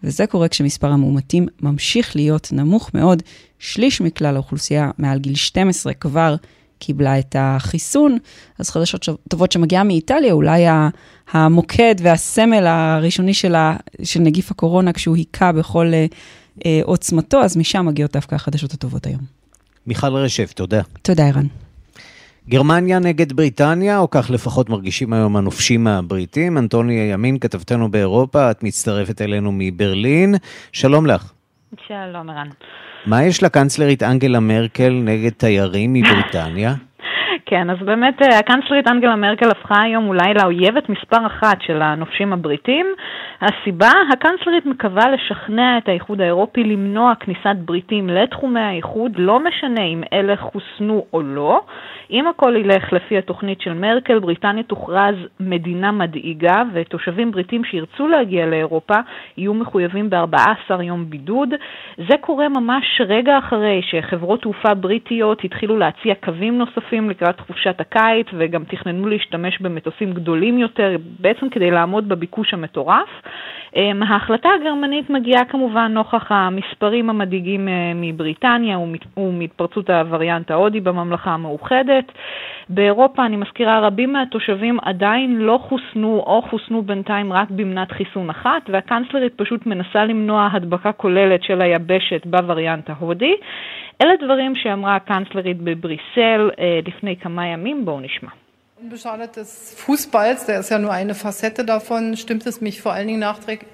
[0.02, 3.22] וזה קורה כשמספר המאומתים ממשיך להיות נמוך מאוד.
[3.58, 6.36] שליש מכלל האוכלוסייה מעל גיל 12 כבר
[6.80, 8.18] קיבלה את החיסון.
[8.58, 10.64] אז חדשות טובות שמגיעה מאיטליה, אולי
[11.32, 15.92] המוקד והסמל הראשוני של, ה, של נגיף הקורונה, כשהוא היכה בכל
[16.66, 19.20] אה, עוצמתו, אז משם מגיעות דווקא החדשות הטובות היום.
[19.86, 20.80] מיכל רשף, תודה.
[21.02, 21.46] תודה, ערן.
[22.48, 26.58] גרמניה נגד בריטניה, או כך לפחות מרגישים היום הנופשים הבריטים.
[26.58, 30.34] אנטוני ימין, כתבתנו באירופה, את מצטרפת אלינו מברלין.
[30.72, 31.32] שלום לך.
[31.86, 32.48] שלום, ערן.
[33.06, 36.74] מה יש לקנצלרית אנגלה מרקל נגד תיירים מבריטניה?
[37.50, 42.32] כן, אז באמת אה, הקנצלרית אנגלה מרקל הפכה היום אולי לאויבת מספר אחת של הנופשים
[42.32, 42.86] הבריטים.
[43.40, 50.02] הסיבה, הקנצלרית מקווה לשכנע את האיחוד האירופי למנוע כניסת בריטים לתחומי האיחוד, לא משנה אם
[50.12, 51.60] אלה חוסנו או לא.
[52.10, 58.46] אם הכל ילך לפי התוכנית של מרקל, בריטניה תוכרז מדינה מדאיגה, ותושבים בריטים שירצו להגיע
[58.46, 58.94] לאירופה
[59.36, 61.48] יהיו מחויבים ב-14 יום בידוד.
[62.08, 67.80] זה קורה ממש רגע אחרי שחברות תעופה בריטיות התחילו להציע קווים נוספים לקראת לקראת חופשת
[67.80, 73.08] הקיץ וגם תכננו להשתמש במטוסים גדולים יותר, בעצם כדי לעמוד בביקוש המטורף.
[73.76, 78.78] אמ, ההחלטה הגרמנית מגיעה כמובן נוכח המספרים המדאיגים אה, מבריטניה
[79.16, 82.12] ומהתפרצות הווריאנט ההודי בממלכה המאוחדת.
[82.68, 88.62] באירופה, אני מזכירה, רבים מהתושבים עדיין לא חוסנו או חוסנו בינתיים רק במנת חיסון אחת,
[88.68, 93.34] והקנצלרית פשוט מנסה למנוע הדבקה כוללת של היבשת בווריאנט ההודי.
[94.02, 98.30] אלה דברים שאמרה הקנצלרית בבריסל אה, לפני כמה ימים, בואו נשמע.
[98.82, 103.08] Unbeschadet des Fußballs, der ist ja nur eine Facette davon, stimmt es mich vor allen
[103.08, 103.24] Dingen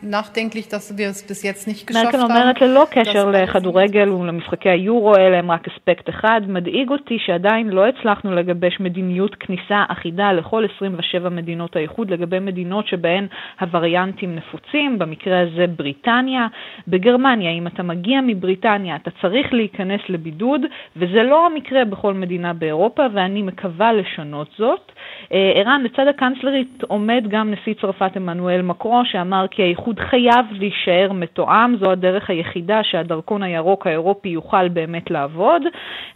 [0.02, 2.22] nachdenklich, dass wir es bis jetzt nicht geschafft haben.
[2.22, 6.40] אומרת ללא קשר לכדורגל ולמשחקי היורו, אלה הם רק אספקט אחד.
[6.48, 12.86] מדאיג אותי שעדיין לא הצלחנו לגבש מדיניות כניסה אחידה לכל 27 מדינות האיחוד, לגבי מדינות
[12.88, 13.26] שבהן
[13.60, 16.46] הווריאנטים נפוצים, במקרה הזה בריטניה.
[16.88, 20.60] בגרמניה, אם אתה מגיע מבריטניה, אתה צריך להיכנס לבידוד,
[20.96, 24.92] וזה לא המקרה בכל מדינה באירופה, ואני מקווה לשנות זאת.
[25.32, 31.12] אה, ערן, לצד הקנצלרית עומד גם נשיא צרפת עמנואל מקרו, שאמר כי האיחוד חייב להישאר
[31.12, 35.62] מתואם, זו הדרך היחידה שהדרכון הירוק האירופי יוכל באמת לעבוד.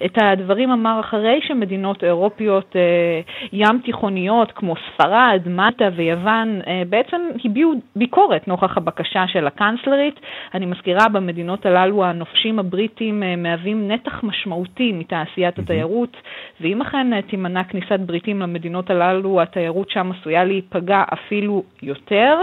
[0.04, 3.20] את הדברים אמר אחרי שמדינות אירופיות אה,
[3.52, 10.20] ים תיכוניות כמו ספרד, מטה ויוון אה, בעצם הביעו ביקורת נוכח הבקשה של הקנצלרית.
[10.54, 16.16] אני מזכירה, במדינות הללו הנופשים הבריטים מהווים נתח משמעותי מתעשיית התיירות,
[16.60, 22.38] ואם אכן תימנע כניסת בריטים למדינות במדינות הללו התיירות שם עשויה להיפגע אפילו יותר.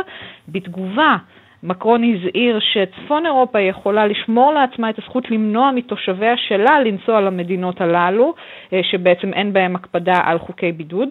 [0.50, 1.16] בתגובה,
[1.64, 8.34] מקרון הזהיר שצפון אירופה יכולה לשמור לעצמה את הזכות למנוע מתושביה שלה לנסוע למדינות הללו,
[8.74, 11.10] אה, שבעצם אין בהם הקפדה על חוקי בידוד,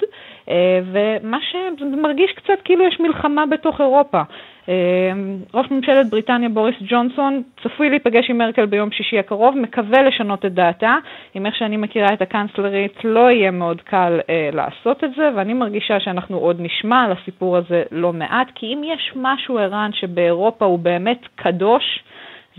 [0.48, 4.22] אה, ומה שמרגיש קצת כאילו יש מלחמה בתוך אירופה.
[4.68, 10.44] אמ, ראש ממשלת בריטניה בוריס ג'ונסון צפוי להיפגש עם מרקל ביום שישי הקרוב, מקווה לשנות
[10.44, 10.94] את דעתה.
[11.34, 15.54] עם איך שאני מכירה את הקאנצלרית, לא יהיה מאוד קל אה, לעשות את זה, ואני
[15.54, 20.64] מרגישה שאנחנו עוד נשמע על הסיפור הזה לא מעט, כי אם יש משהו, ערן, שבאירופה
[20.64, 21.82] הוא באמת קדוש,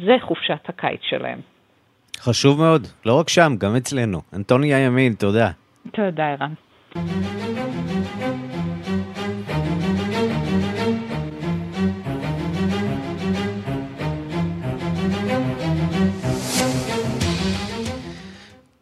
[0.06, 1.40] זה חופשת הקיץ שלהם.
[2.20, 4.22] חשוב מאוד, לא רק שם, גם אצלנו.
[4.34, 5.50] אנטוניה ימין, תודה.
[5.92, 6.54] תודה, ערן.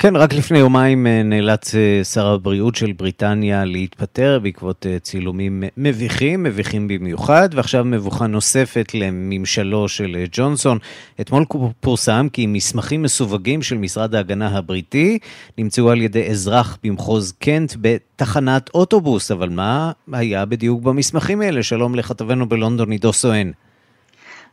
[0.06, 5.63] כן, רק לפני יומיים אה, נאלץ אה, שר הבריאות של בריטניה להתפטר בעקבות אה, צילומים
[5.78, 10.78] מביכים, מביכים במיוחד, ועכשיו מבוכה נוספת לממשלו של ג'ונסון.
[11.22, 11.46] אתמול
[11.80, 15.20] פורסם כי מסמכים מסווגים של משרד ההגנה הבריטי
[15.58, 21.63] נמצאו על ידי אזרח במחוז קנט בתחנת אוטובוס, אבל מה היה בדיוק במסמכים האלה?
[21.63, 23.52] שלום לכתבנו בלונדון, עידו סואן.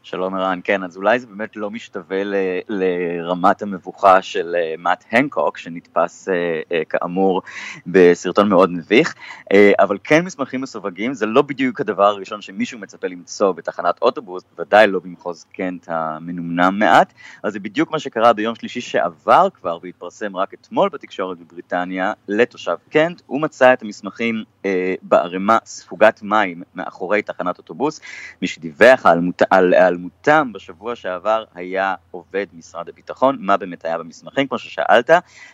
[0.05, 2.35] שלום ערן, כן, אז אולי זה באמת לא משתווה ל,
[2.69, 7.43] לרמת המבוכה של uh, מאט הנקוק, שנתפס uh, uh, כאמור
[7.87, 13.07] בסרטון מאוד מביך, uh, אבל כן מסמכים מסווגים, זה לא בדיוק הדבר הראשון שמישהו מצפה
[13.07, 17.13] למצוא בתחנת אוטובוס, ודאי לא במחוז קנט המנומנם מעט,
[17.43, 22.77] אז זה בדיוק מה שקרה ביום שלישי שעבר כבר, והתפרסם רק אתמול בתקשורת בבריטניה, לתושב
[22.91, 24.67] קנט, הוא מצא את המסמכים uh,
[25.03, 28.01] בערימה ספוגת מים מאחורי תחנת אוטובוס,
[28.43, 29.07] מי שדיווח
[29.51, 35.11] על, על היעלמותם בשבוע שעבר היה עובד משרד הביטחון, מה באמת היה במסמכים, כמו ששאלת,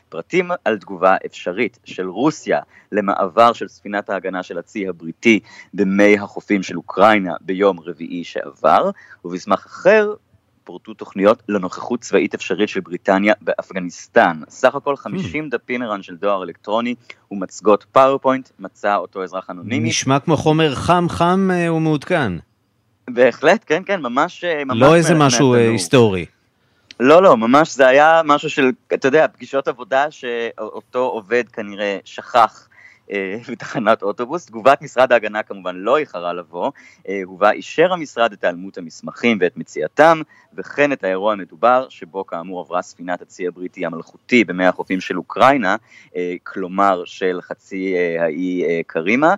[0.09, 2.61] פרטים על תגובה אפשרית של רוסיה
[2.93, 5.41] למעבר של ספינת ההגנה של הצי הבריטי
[5.75, 8.91] במי החופים של אוקראינה ביום רביעי שעבר,
[9.25, 10.15] ובמסמך אחר
[10.65, 14.41] פורטו תוכניות לנוכחות צבאית אפשרית של בריטניה באפגניסטן.
[14.49, 15.51] סך הכל 50 hmm.
[15.51, 16.95] דפים ערן של דואר אלקטרוני
[17.31, 19.89] ומצגות PowerPoint מצא אותו אזרח אנונימי.
[19.89, 22.33] נשמע כמו חומר חם חם אה, ומעודכן.
[23.09, 24.45] בהחלט, כן, כן, ממש...
[24.45, 26.27] אה, ממש לא איזה משהו uh, היסטורי.
[27.01, 32.69] לא, לא, ממש זה היה משהו של, אתה יודע, פגישות עבודה שאותו עובד כנראה שכח
[33.13, 34.47] אה, בתחנת אוטובוס.
[34.47, 36.71] תגובת משרד ההגנה כמובן לא איחרה לבוא,
[37.09, 40.23] אה, ובה אישר המשרד את העלמות המסמכים ואת מציאתם,
[40.55, 45.77] וכן את האירוע המדובר, שבו כאמור עברה ספינת הצי הבריטי המלכותי במי החופים של אוקראינה,
[46.17, 49.35] אה, כלומר של חצי האי קרימה,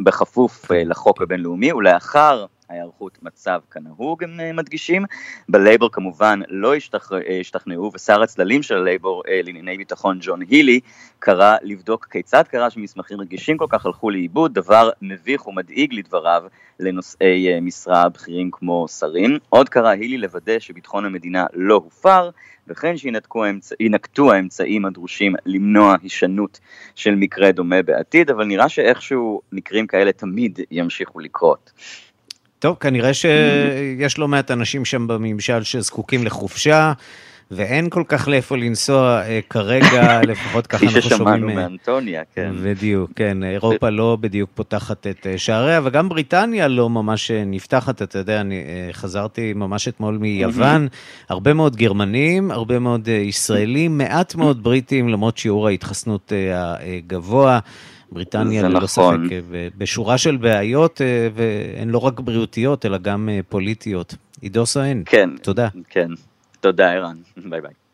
[0.00, 5.04] בכפוף לחוק הבינלאומי, ולאחר ההיערכות מצב כנהוג, הם אה, מדגישים.
[5.48, 10.80] בלייבור כמובן לא אה, השתכנעו, ושר הצללים של הלייבור אה, לענייני ביטחון ג'ון הילי
[11.18, 16.42] קרא לבדוק כיצד קרה שמסמכים רגישים כל כך הלכו לאיבוד, דבר מביך ומדאיג לדבריו
[16.80, 19.38] לנושאי משרה בכירים כמו שרים.
[19.48, 22.30] עוד קרא הילי לוודא שביטחון המדינה לא הופר,
[22.68, 26.60] וכן שינקטו האמצעים הדרושים למנוע הישנות
[26.94, 31.72] של מקרה דומה בעתיד, אבל נראה שאיכשהו מקרים כאלה תמיד ימשיכו לקרות.
[32.58, 36.92] טוב, כנראה שיש לא מעט אנשים שם בממשל שזקוקים לחופשה,
[37.50, 41.10] ואין כל כך לאיפה לנסוע אה, כרגע, לפחות ככה אנחנו שומעים.
[41.10, 42.52] כפי ששמענו מאנטוניה, כן.
[42.62, 48.40] בדיוק, כן, אירופה לא בדיוק פותחת את שעריה, וגם בריטניה לא ממש נפתחת, אתה יודע,
[48.40, 50.88] אני חזרתי ממש אתמול מיוון,
[51.28, 57.58] הרבה מאוד גרמנים, הרבה מאוד ישראלים, מעט מאוד בריטים, למרות שיעור ההתחסנות הגבוה.
[58.12, 59.28] בריטניה ללא נכון.
[59.28, 59.36] ספק,
[59.78, 61.00] בשורה של בעיות,
[61.34, 64.14] והן לא רק בריאותיות, אלא גם פוליטיות.
[64.40, 65.68] עידו סואן, כן, תודה.
[65.88, 66.08] כן,
[66.60, 67.16] תודה ערן,
[67.50, 67.87] ביי ביי.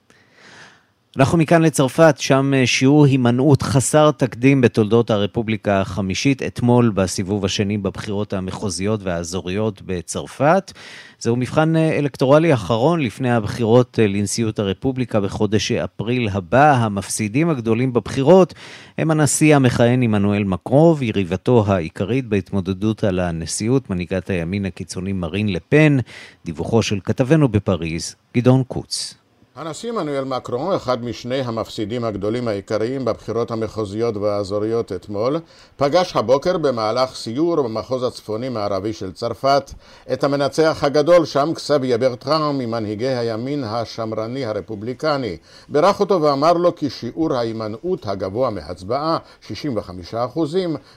[1.18, 7.78] אנחנו מכאן לצרפת, שם אה, שיעור הימנעות חסר תקדים בתולדות הרפובליקה החמישית, אתמול בסיבוב השני
[7.78, 10.72] בבחירות המחוזיות והאזוריות בצרפת.
[11.18, 16.76] זהו מבחן אה, אלקטורלי אחרון לפני הבחירות אה, לנשיאות הרפובליקה בחודש אפריל הבא.
[16.76, 18.54] המפסידים הגדולים בבחירות
[18.98, 25.96] הם הנשיא המכהן עמנואל מקרוב, יריבתו העיקרית בהתמודדות על הנשיאות, מנהיגת הימין הקיצוני מרין לפן.
[26.44, 29.23] דיווחו של כתבנו בפריז, גדעון קוץ.
[29.56, 35.40] הנשיא מנואל מקרון, אחד משני המפסידים הגדולים העיקריים בבחירות המחוזיות והאזוריות אתמול,
[35.76, 39.70] פגש הבוקר במהלך סיור במחוז הצפוני-מערבי של צרפת
[40.12, 45.36] את המנצח הגדול שם, קסביה ברטראם, ממנהיגי הימין השמרני הרפובליקני.
[45.68, 49.52] בירך אותו ואמר לו כי שיעור ההימנעות הגבוה מהצבעה, 65%,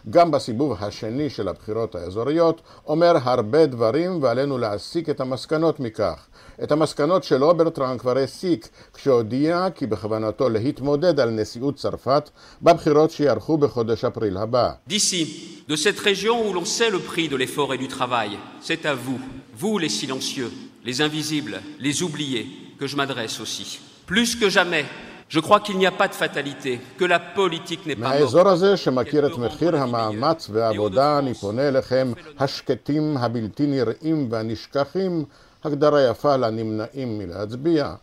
[0.09, 6.27] גם בסיבוב השני של הבחירות האזוריות, אומר הרבה דברים ועלינו להסיק את המסקנות מכך.
[6.63, 8.46] את המסקנות שלו ברטראם כבר הסיק
[8.93, 12.29] כשהודיע כי בכוונתו להתמודד על נשיאות צרפת
[12.61, 14.71] בבחירות שיערכו בחודש אפריל הבא.
[14.89, 15.23] D'ici,
[15.67, 18.31] de cette région où l'on sait le prix de l'effort et du travail,
[18.61, 19.19] c'est à vous,
[19.61, 20.51] vous les silencieux,
[20.83, 22.47] les invisibles, les oubliés,
[22.79, 23.79] que je m'adresse aussi.
[24.05, 24.85] Plus que jamais,
[25.29, 28.77] Je crois qu'il n'y a pas de fatalité, que la politique n'est pas מהאזור הזה
[28.77, 35.25] שמכיר את מחיר המאמץ והעבודה, אני פונה אליכם, השקטים, הבלתי נראים והנשכחים,
[35.63, 37.93] הגדרה יפה לנמנעים מלהצביע.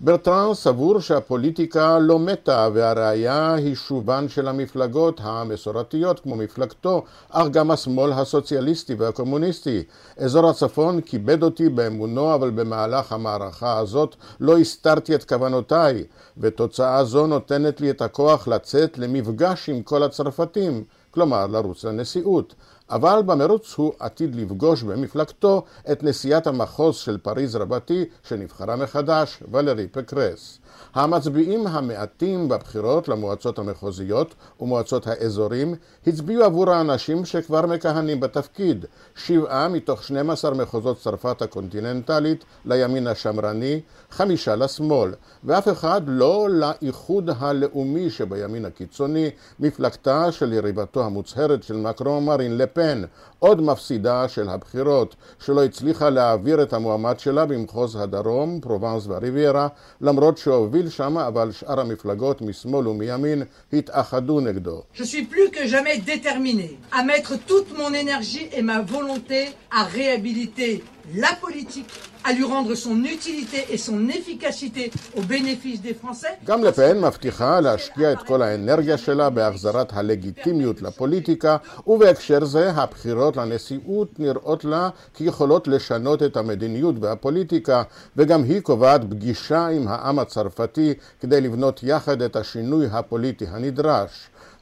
[0.00, 7.70] ברטרן סבור שהפוליטיקה לא מתה והראיה היא שובן של המפלגות המסורתיות כמו מפלגתו, אך גם
[7.70, 9.82] השמאל הסוציאליסטי והקומוניסטי.
[10.16, 16.04] אזור הצפון כיבד אותי באמונו, אבל במהלך המערכה הזאת לא הסתרתי את כוונותיי,
[16.38, 22.54] ותוצאה זו נותנת לי את הכוח לצאת למפגש עם כל הצרפתים, כלומר לרוץ לנשיאות.
[22.90, 29.88] אבל במרוץ הוא עתיד לפגוש במפלגתו את נשיאת המחוז של פריז רבתי שנבחרה מחדש, ולרי
[29.88, 30.58] פקרס.
[30.96, 35.74] המצביעים המעטים בבחירות למועצות המחוזיות ומועצות האזורים
[36.06, 43.80] הצביעו עבור האנשים שכבר מכהנים בתפקיד, שבעה מתוך 12 מחוזות צרפת הקונטיננטלית לימין השמרני,
[44.10, 49.30] חמישה לשמאל, ואף אחד לא לאיחוד הלאומי שבימין הקיצוני,
[49.60, 53.02] מפלגתה של יריבתו המוצהרת של מקרון מרין לפן,
[53.38, 59.68] עוד מפסידה של הבחירות, שלא הצליחה להעביר את המועמד שלה במחוז הדרום, פרובנס והריביירה,
[60.00, 64.83] למרות שהוביל שם, אבל שאר המפלגות משמאל ומימין התאחדו נגדו.
[64.93, 69.83] Je suis plus que jamais déterminé à mettre toute mon énergie et ma volonté à
[69.83, 70.83] réhabiliter
[71.15, 71.93] la politique,
[72.28, 76.34] à lui rendre son utilité et son efficacité au bénéfice des Français.
[76.44, 84.20] גם לפן מבטיחה להשקיע את כל האנרגיה שלה בהחזרת הלגיטימיות לפוליטיקה, ובהקשר זה הבחירות לנשיאות
[84.20, 87.82] נראות לה כיכולות לשנות את המדיניות והפוליטיקה,
[88.16, 94.10] וגם היא קובעת פגישה עם העם הצרפתי כדי לבנות יחד את השינוי הפוליטי הנדרש.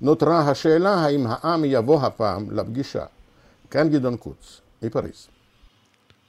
[0.00, 3.04] נותרה השאלה האם העם יבוא הפעם לפגישה.
[3.70, 5.33] כאן גדעון קוץ, מפריז.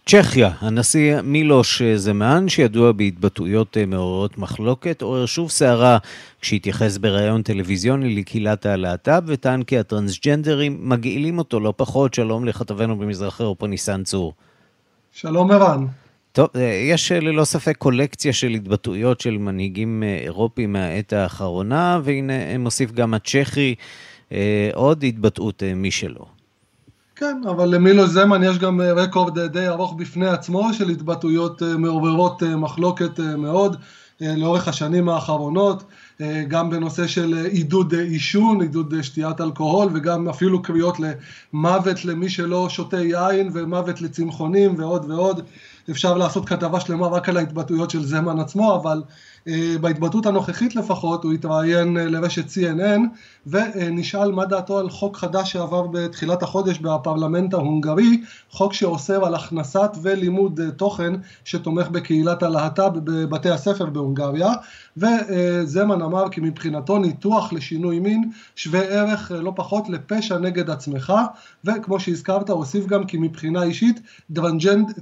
[0.10, 5.98] צ'כיה, הנשיא מילוש זמן, שידוע בהתבטאויות אה, מעוררות מחלוקת, עורר שוב סערה
[6.42, 12.14] כשהתייחס בריאיון טלוויזיוני לקהילת הלהט"ב, וטען כי הטרנסג'נדרים מגעילים אותו לא פחות.
[12.14, 14.34] שלום לכתבנו במזרח אירופה ניסן צור.
[15.12, 15.86] שלום ערן.
[16.32, 22.58] טוב, אה, יש אה, ללא ספק קולקציה של התבטאויות של מנהיגים אירופיים מהעת האחרונה, והנה
[22.58, 23.76] מוסיף גם הצ'כי
[24.74, 26.35] עוד התבטאות משלו.
[27.16, 31.78] כן, אבל למילו זמן יש גם אה, רקורד די ארוך בפני עצמו של התבטאויות אה,
[31.78, 33.76] מעוררות אה, מחלוקת מאוד
[34.22, 35.84] לאורך השנים האחרונות,
[36.48, 40.98] גם בנושא של עידוד עישון, עידוד שתיית אלכוהול וגם אפילו קריאות
[41.54, 45.42] למוות למי שלא שותה יין ומוות לצמחונים ועוד ועוד.
[45.92, 49.02] אפשר לעשות כתבה שלמה רק על ההתבטאויות של זמן עצמו, אבל
[49.82, 53.02] בהתבטאות הנוכחית לפחות הוא התראיין לרשת CNN
[53.48, 58.22] ונשאל מה דעתו על חוק חדש שעבר בתחילת החודש בפרלמנט ההונגרי,
[58.52, 64.50] חוק שאוסר על הכנסת ולימוד תוכן שתומך בקהילת הלהט"ב בבתי הספר בהונגריה
[64.98, 71.14] וזמן אמר כי מבחינתו ניתוח לשינוי מין שווה ערך לא פחות לפשע נגד עצמך
[71.66, 74.02] וכמו שהזכרת הוסיף גם כי מבחינה אישית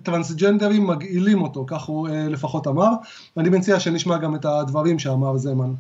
[0.04, 2.90] טרנסג'נדרים מגעילים אותו, כך הוא לפחות אמר.
[3.38, 5.74] ואני מציע שנשמע גם את הדברים שאמר זמן.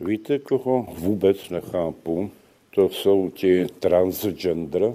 [0.00, 2.30] Víte, koho vůbec nechápu?
[2.70, 4.94] To jsou ti transgender,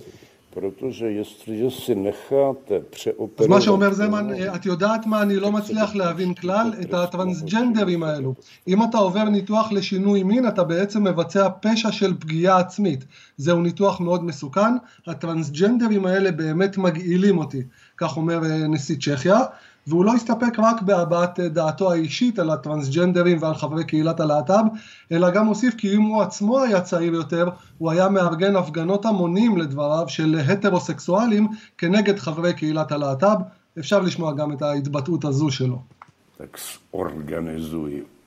[0.53, 3.41] protože jestliže si necháte přeoperovat...
[3.41, 6.73] אז מה שאומר זמן, את יודעת מה אני לא מצליח להבין כלל?
[6.81, 8.33] את הטרנסג'נדרים האלו.
[8.67, 13.05] אם אתה עובר ניתוח לשינוי מין, אתה בעצם מבצע פשע של פגיעה עצמית.
[13.37, 14.73] זהו ניתוח מאוד מסוכן.
[15.07, 17.61] הטרנסג'נדרים האלה באמת מגעילים אותי,
[17.97, 18.39] כך אומר
[18.69, 19.39] נשיא צ'כיה.
[19.87, 24.63] והוא לא הסתפק רק בהבעת דעתו האישית על הטרנסג'נדרים ועל חברי קהילת הלהט"ב,
[25.11, 29.57] אלא גם הוסיף כי אם הוא עצמו היה צעיר יותר, הוא היה מארגן הפגנות המונים
[29.57, 33.37] לדבריו של הטרוסקסואלים כנגד חברי קהילת הלהט"ב.
[33.79, 35.81] אפשר לשמוע גם את ההתבטאות הזו שלו.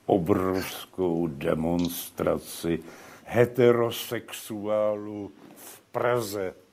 [0.06, 2.82] Obrovskou demonstraci
[3.24, 6.63] heterosexuálů v Praze.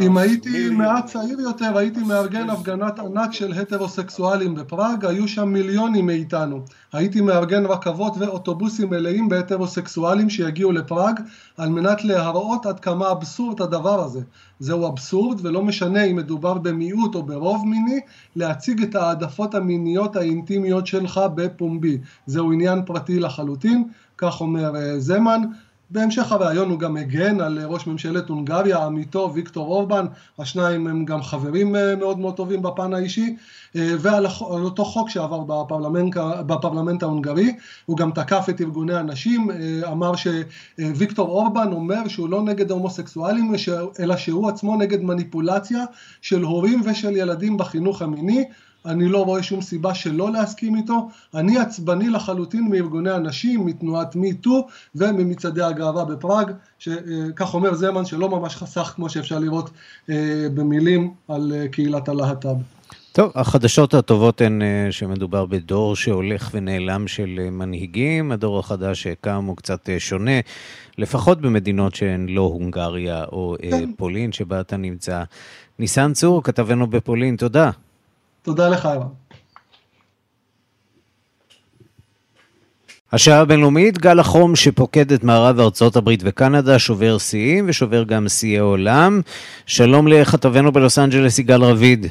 [0.00, 6.06] אם הייתי מעט צעיר יותר, הייתי מארגן הפגנת ענק של הטרוסקסואלים בפראג, היו שם מיליונים
[6.06, 6.60] מאיתנו.
[6.92, 11.20] הייתי מארגן רכבות ואוטובוסים מלאים בהטרוסקסואלים שיגיעו לפראג,
[11.56, 14.20] על מנת להראות עד כמה אבסורד הדבר הזה.
[14.60, 18.00] זהו אבסורד, ולא משנה אם מדובר במיעוט או ברוב מיני,
[18.36, 21.98] להציג את העדפות המיניות האינטימיות שלך בפומבי.
[22.26, 23.84] זהו עניין פרטי לחלוטין,
[24.18, 25.42] כך אומר זמן.
[25.92, 30.06] בהמשך הראיון הוא גם הגן על ראש ממשלת הונגריה, עמיתו ויקטור אורבן,
[30.38, 33.36] השניים הם גם חברים מאוד מאוד טובים בפן האישי,
[33.74, 36.16] ועל אותו חוק שעבר בפרלמנט,
[36.46, 39.50] בפרלמנט ההונגרי, הוא גם תקף את ארגוני הנשים,
[39.86, 43.52] אמר שוויקטור אורבן אומר שהוא לא נגד הומוסקסואלים,
[44.00, 45.84] אלא שהוא עצמו נגד מניפולציה
[46.20, 48.44] של הורים ושל ילדים בחינוך המיני,
[48.86, 51.08] אני לא רואה שום סיבה שלא להסכים איתו.
[51.34, 54.50] אני עצבני לחלוטין מארגוני הנשים, מתנועת MeToo
[54.94, 59.70] וממצעדי הגאווה בפראג, שכך אומר זמן שלא ממש חסך כמו שאפשר לראות
[60.54, 62.56] במילים על קהילת הלהט"ב.
[63.12, 69.88] טוב, החדשות הטובות הן שמדובר בדור שהולך ונעלם של מנהיגים, הדור החדש שקם הוא קצת
[69.98, 70.40] שונה,
[70.98, 73.92] לפחות במדינות שהן לא הונגריה או כן.
[73.96, 75.22] פולין, שבה אתה נמצא.
[75.78, 77.70] ניסן צור, כתבנו בפולין, תודה.
[78.42, 79.06] תודה לך, אירן.
[83.12, 88.58] השעה הבינלאומית, גל החום שפוקד את מערב ארצות הברית וקנדה, שובר שיאים ושובר גם שיאי
[88.58, 89.20] עולם.
[89.66, 92.06] שלום לכתבנו בלוס אנג'לס, יגאל רביד.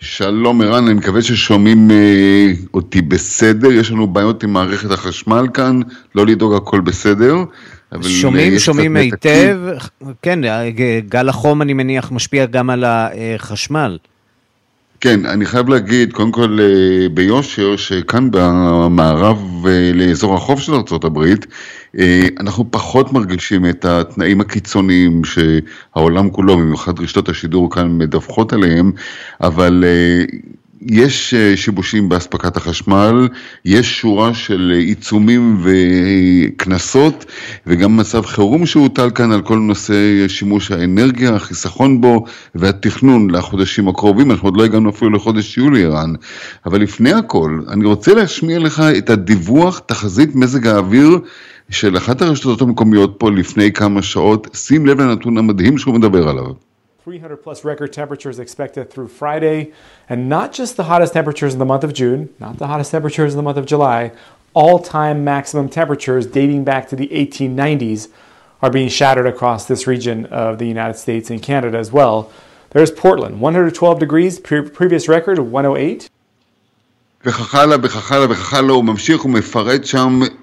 [0.00, 5.80] שלום ערן, אני מקווה ששומעים אה, אותי בסדר, יש לנו בעיות עם מערכת החשמל כאן,
[6.14, 7.36] לא לדאוג הכל בסדר.
[8.02, 9.58] שומעים, שומעים היטב,
[10.22, 10.40] כן,
[11.08, 13.98] גל החום אני מניח משפיע גם על החשמל.
[15.04, 16.58] כן, אני חייב להגיד, קודם כל
[17.14, 21.24] ביושר, שכאן במערב לאזור החוף של ארה"ב,
[22.40, 28.92] אנחנו פחות מרגישים את התנאים הקיצוניים שהעולם כולו, במיוחד רשתות השידור כאן מדווחות עליהם,
[29.40, 29.84] אבל
[30.90, 33.28] יש שיבושים באספקת החשמל,
[33.64, 37.24] יש שורה של עיצומים וקנסות
[37.66, 42.24] וגם מצב חירום שהוטל כאן על כל נושא שימוש האנרגיה, החיסכון בו
[42.54, 46.12] והתכנון לחודשים הקרובים, אנחנו עוד לא הגענו אפילו לחודש יולי ערן,
[46.66, 51.18] אבל לפני הכל אני רוצה להשמיע לך את הדיווח תחזית מזג האוויר
[51.70, 56.63] של אחת הרשתות המקומיות פה לפני כמה שעות, שים לב לנתון המדהים שהוא מדבר עליו.
[57.03, 59.71] 300 plus record temperatures expected through Friday,
[60.07, 63.33] and not just the hottest temperatures in the month of June, not the hottest temperatures
[63.33, 64.11] in the month of July,
[64.53, 68.09] all time maximum temperatures dating back to the 1890s
[68.61, 72.31] are being shattered across this region of the United States and Canada as well.
[72.71, 76.09] There's Portland, 112 degrees, pre- previous record of 108.
[77.25, 80.19] וכך הלאה וכך הלאה וכך הלאה, הוא ממשיך ומפרט שם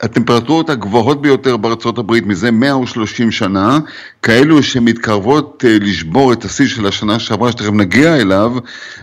[0.00, 3.78] הטמפרטורות הגבוהות ביותר בארצות הברית מזה 130 שנה,
[4.22, 8.52] כאלו שמתקרבות אה, לשבור את השיא של השנה שעברה, שתכף נגיע אליו,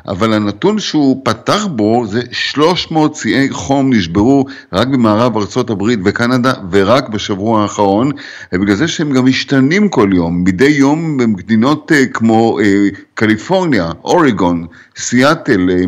[0.08, 6.54] אבל הנתון שהוא פתח בו זה 300 שיאי חום נשברו רק במערב ארצות הברית וקנדה
[6.72, 8.12] ורק בשבוע האחרון,
[8.54, 14.66] ובגלל זה שהם גם משתנים כל יום, מדי יום במדינות אה, כמו אה, קליפורניה, אוריגון,
[14.98, 15.84] סיאטל, אה,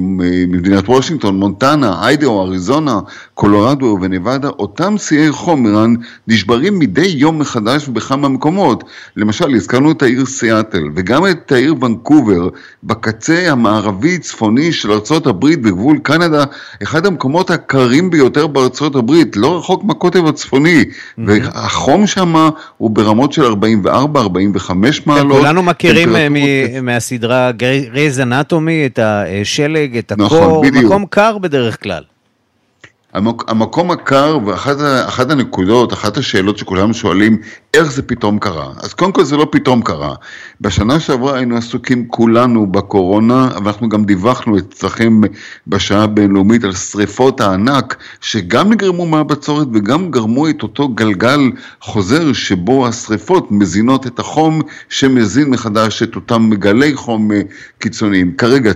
[0.47, 2.99] מדינת וושינגטון, מונטנה, איידאו, אריזונה,
[3.37, 5.93] קולורדו ונבדה, אותם שיאי חום, איראן,
[6.27, 8.83] נשברים מדי יום מחדש בכמה מקומות.
[9.15, 12.49] למשל, הזכרנו את העיר סיאטל, וגם את העיר ונקובר,
[12.83, 16.43] בקצה המערבי-צפוני של ארצות הברית בגבול קנדה,
[16.83, 21.21] אחד המקומות הקרים ביותר בארצות הברית, לא רחוק מהקוטב הצפוני, mm-hmm.
[21.25, 24.71] והחום שם הוא ברמות של 44-45
[25.05, 25.37] מעלות.
[25.37, 26.27] כולנו מכירים אה,
[26.81, 32.03] מהסדרה גרייז אנטומי את השלג, את הקור, נכון, מקום קר בדרך כלל.
[33.17, 37.37] המק, המקום הקר, ואחת הנקודות, אחת השאלות שכולם שואלים,
[37.77, 38.73] איך זה פתאום קרה?
[38.83, 40.15] אז קודם כל זה לא פתאום קרה.
[40.61, 45.21] בשנה שעברה היינו עסוקים כולנו בקורונה, ואנחנו גם דיווחנו אצלכם
[45.67, 51.39] בשעה הבינלאומית על שריפות הענק, שגם נגרמו מהבצורת וגם גרמו את אותו גלגל
[51.81, 57.41] חוזר, שבו השריפות מזינות את החום, שמזין מחדש את אותם גלי חום אה,
[57.79, 58.33] קיצוניים.
[58.37, 58.71] כרגע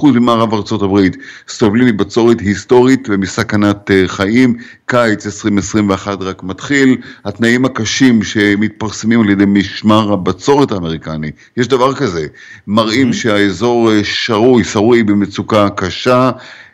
[0.00, 0.98] 90% ממערב ארה"ב
[1.48, 4.56] סובלים מבצורת היסטורית ומסכנת אה, חיים,
[4.86, 12.26] קיץ 2021 רק מתחיל, התנאים הקשים שמתפרסמים על ידי משמר הבצורת האמריקני, יש דבר כזה,
[12.66, 13.14] מראים mm-hmm.
[13.14, 16.30] שהאזור אה, שרוי, שרוי במצוקה קשה,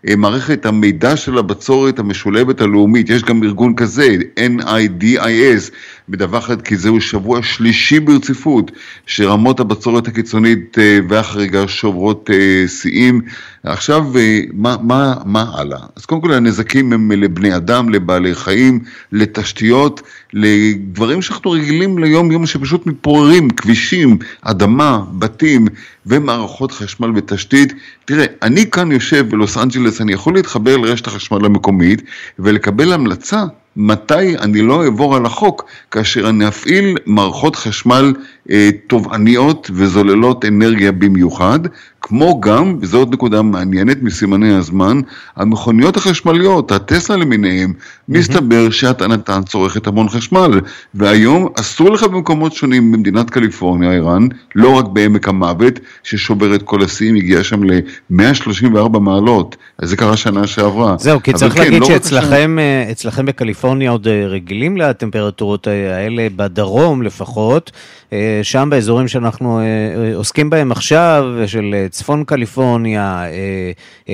[0.09, 4.17] אה, מערכת המידע של הבצורת המשולבת הלאומית, יש גם ארגון כזה,
[4.59, 5.71] NIDIS,
[6.09, 8.71] מדווחת כי זהו שבוע שלישי ברציפות
[9.07, 12.31] שרמות הבצורת הקיצונית אה, והחריגה שוברות
[12.67, 13.21] שיאים.
[13.63, 14.07] עכשיו,
[14.53, 15.79] מה, מה, מה הלאה?
[15.97, 18.81] אז קודם כל הנזקים הם לבני אדם, לבעלי חיים,
[19.13, 20.03] לתשתיות,
[20.33, 25.67] לדברים שאנחנו רגילים ליום יום שפשוט מתפוררים, כבישים, אדמה, בתים
[26.07, 27.73] ומערכות חשמל ותשתית.
[28.05, 32.03] תראה, אני כאן יושב בלוס אנג'לס, אני יכול להתחבר לרשת החשמל המקומית
[32.39, 33.45] ולקבל המלצה
[33.77, 38.15] מתי אני לא אעבור על החוק כאשר אני אפעיל מערכות חשמל
[38.51, 41.61] אה, תובעניות וזוללות אנרגיה במיוחד,
[42.09, 45.01] כמו גם, וזו עוד נקודה מעניינת מסימני הזמן,
[45.37, 48.19] המכוניות החשמליות, הטסלה למיניהם, mm-hmm.
[48.19, 50.61] מסתבר שהטענתן צורכת המון חשמל,
[50.95, 56.83] והיום אסור לך במקומות שונים במדינת קליפורניה, ערן, לא רק בעמק המוות, ששובר את כל
[56.83, 60.97] השיאים, הגיע שם ל-134 מעלות, זה קרה שנה שעברה.
[60.99, 62.59] זהו, כי צריך כן, להגיד לא שאצלכם
[62.93, 63.23] השנה...
[63.27, 67.71] בקליפורניה עוד אה, רגילים לטמפרטורות האלה, בדרום לפחות,
[68.13, 73.25] אה, שם באזורים שאנחנו אה, עוסקים בהם עכשיו, של צפון קליפורניה,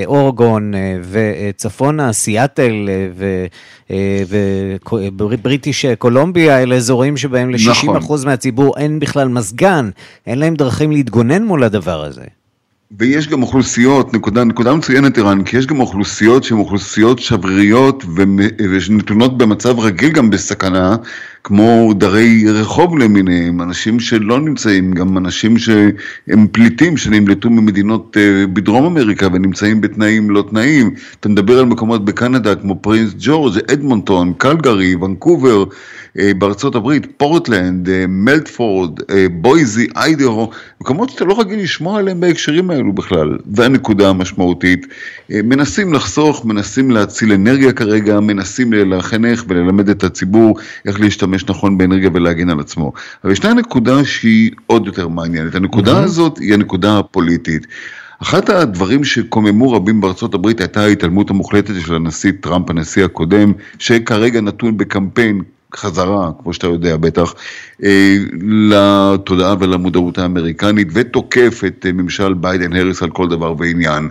[0.06, 0.72] אורגון
[1.10, 2.88] וצפונה, סיאטל
[5.18, 8.18] ובריטיש קולומביה, אלה אזורים שבהם ל-60% נכון.
[8.24, 9.90] מהציבור אין בכלל מזגן,
[10.26, 12.24] אין להם דרכים להתגונן מול הדבר הזה.
[12.98, 18.04] ויש גם אוכלוסיות, נקודה, נקודה מצוינת ערן, כי יש גם אוכלוסיות שהן אוכלוסיות שבריריות
[18.58, 20.96] ונתונות במצב רגיל גם בסכנה,
[21.44, 28.84] כמו דרי רחוב למיניהם, אנשים שלא נמצאים, גם אנשים שהם פליטים שנמלטו ממדינות אה, בדרום
[28.84, 30.94] אמריקה ונמצאים בתנאים לא תנאים.
[31.20, 35.64] אתה מדבר על מקומות בקנדה כמו פרינס ג'ורג', אדמונטון, קלגרי, ונקובר,
[36.18, 39.00] אה, בארצות הברית, פורטלנד, אה, מלטפורד,
[39.32, 43.38] בויזי, איידרו, מקומות שאתה לא רגיל לשמוע עליהם בהקשרים האלו בכלל.
[43.46, 44.86] והנקודה המשמעותית,
[45.30, 51.31] מנסים לחסוך, מנסים להציל אנרגיה כרגע, מנסים לחנך וללמד את הציבור איך להשתמש.
[51.32, 52.92] להשתמש נכון באנרגיה ולהגן על עצמו.
[53.24, 55.54] אבל ישנה נקודה שהיא עוד יותר מעניינת.
[55.54, 56.04] הנקודה mm-hmm.
[56.04, 57.66] הזאת היא הנקודה הפוליטית.
[58.22, 64.40] אחת הדברים שקוממו רבים בארצות הברית הייתה ההתעלמות המוחלטת של הנשיא טראמפ, הנשיא הקודם, שכרגע
[64.40, 65.42] נתון בקמפיין
[65.76, 67.34] חזרה, כמו שאתה יודע בטח,
[67.84, 74.08] אה, לתודעה ולמודעות האמריקנית, ותוקף את אה, ממשל ביידן האריס על כל דבר ועניין.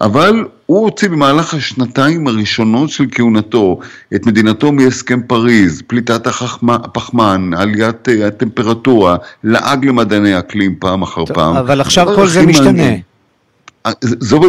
[0.00, 3.78] אבל הוא הוציא במהלך השנתיים הראשונות של כהונתו
[4.14, 11.36] את מדינתו מהסכם פריז, פליטת הפחמן, עליית אה, הטמפרטורה, לעג למדעני אקלים פעם אחר טוב,
[11.36, 11.56] פעם.
[11.56, 12.72] אבל עכשיו כל זה משתנה.
[12.72, 13.11] מעניין.
[14.02, 14.40] זו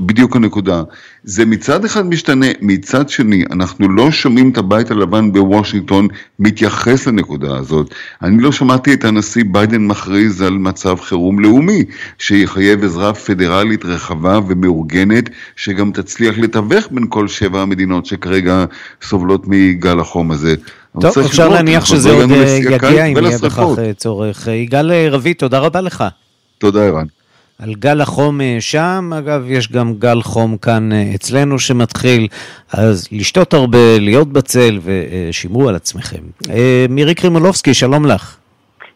[0.00, 0.82] בדיוק הנקודה.
[1.24, 6.08] זה מצד אחד משתנה, מצד שני, אנחנו לא שומעים את הבית הלבן בוושינגטון
[6.38, 7.94] מתייחס לנקודה הזאת.
[8.22, 11.84] אני לא שמעתי את הנשיא ביידן מכריז על מצב חירום לאומי,
[12.18, 18.64] שיחייב עזרה פדרלית רחבה ומאורגנת, שגם תצליח לתווך בין כל שבע המדינות שכרגע
[19.02, 20.54] סובלות מגל החום הזה.
[21.00, 24.48] טוב, אפשר להניח שזה עוד אה, יגיע אם יהיה בכך אה, צורך.
[24.48, 26.04] יגאל אה, רביד, תודה רבה לך.
[26.58, 27.06] תודה, ערן.
[27.58, 32.28] על גל החום אה, שם, אגב, יש גם גל חום כאן אה, אצלנו שמתחיל,
[32.72, 36.22] אז לשתות הרבה, להיות בצל ושמרו על עצמכם.
[36.50, 38.36] אה, מירי קרימולובסקי, שלום לך.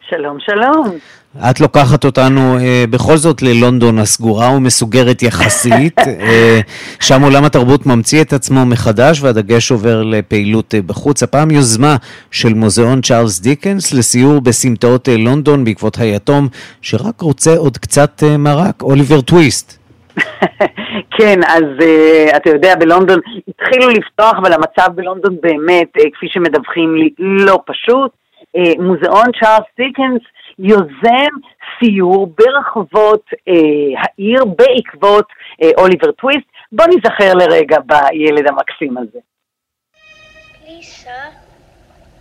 [0.09, 0.97] שלום, שלום.
[1.35, 6.59] את לוקחת אותנו אה, בכל זאת ללונדון הסגורה ומסוגרת יחסית, אה,
[6.99, 11.23] שם עולם התרבות ממציא את עצמו מחדש והדגש עובר לפעילות אה, בחוץ.
[11.23, 11.95] הפעם יוזמה
[12.31, 16.47] של מוזיאון צ'ארלס דיקנס לסיור בסמטאות אה, לונדון בעקבות היתום,
[16.81, 19.77] שרק רוצה עוד קצת אה, מרק, אוליבר טוויסט.
[21.17, 26.95] כן, אז uh, אתה יודע, בלונדון התחילו לפתוח, אבל המצב בלונדון באמת, uh, כפי שמדווחים
[26.95, 28.11] לי, לא פשוט.
[28.57, 30.21] Uh, מוזיאון צ'ארלס דיקנס
[30.59, 31.33] יוזם
[31.79, 35.25] סיור ברחובות uh, העיר בעקבות
[35.61, 36.47] uh, אוליבר טוויסט.
[36.71, 39.19] בוא נזכר לרגע בילד המקסים הזה.
[40.67, 41.31] Lisa,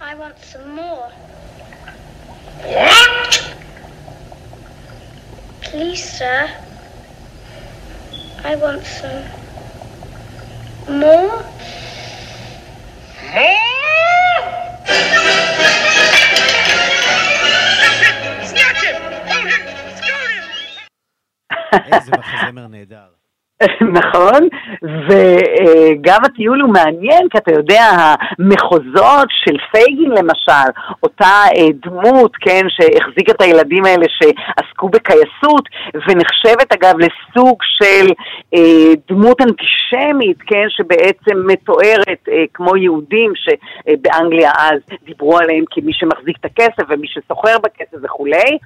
[0.00, 1.10] I want some more.
[2.62, 3.54] What?
[5.62, 6.48] Please, sir.
[8.44, 9.24] I want some
[11.00, 11.42] more.
[13.34, 13.66] More?
[21.92, 23.15] איזה מחזמר נהדר.
[24.00, 24.48] נכון,
[24.82, 27.82] וגם הטיול הוא מעניין, כי אתה יודע,
[28.38, 30.70] המחוזות של פייגין למשל,
[31.02, 38.06] אותה אה, דמות, כן, שהחזיקה את הילדים האלה שעסקו בקייסות, ונחשבת אגב לסוג של
[38.54, 46.36] אה, דמות אנטישמית, כן, שבעצם מתוארת אה, כמו יהודים שבאנגליה אז דיברו עליהם כמי שמחזיק
[46.40, 48.58] את הכסף ומי שסוחר בכסף וכולי.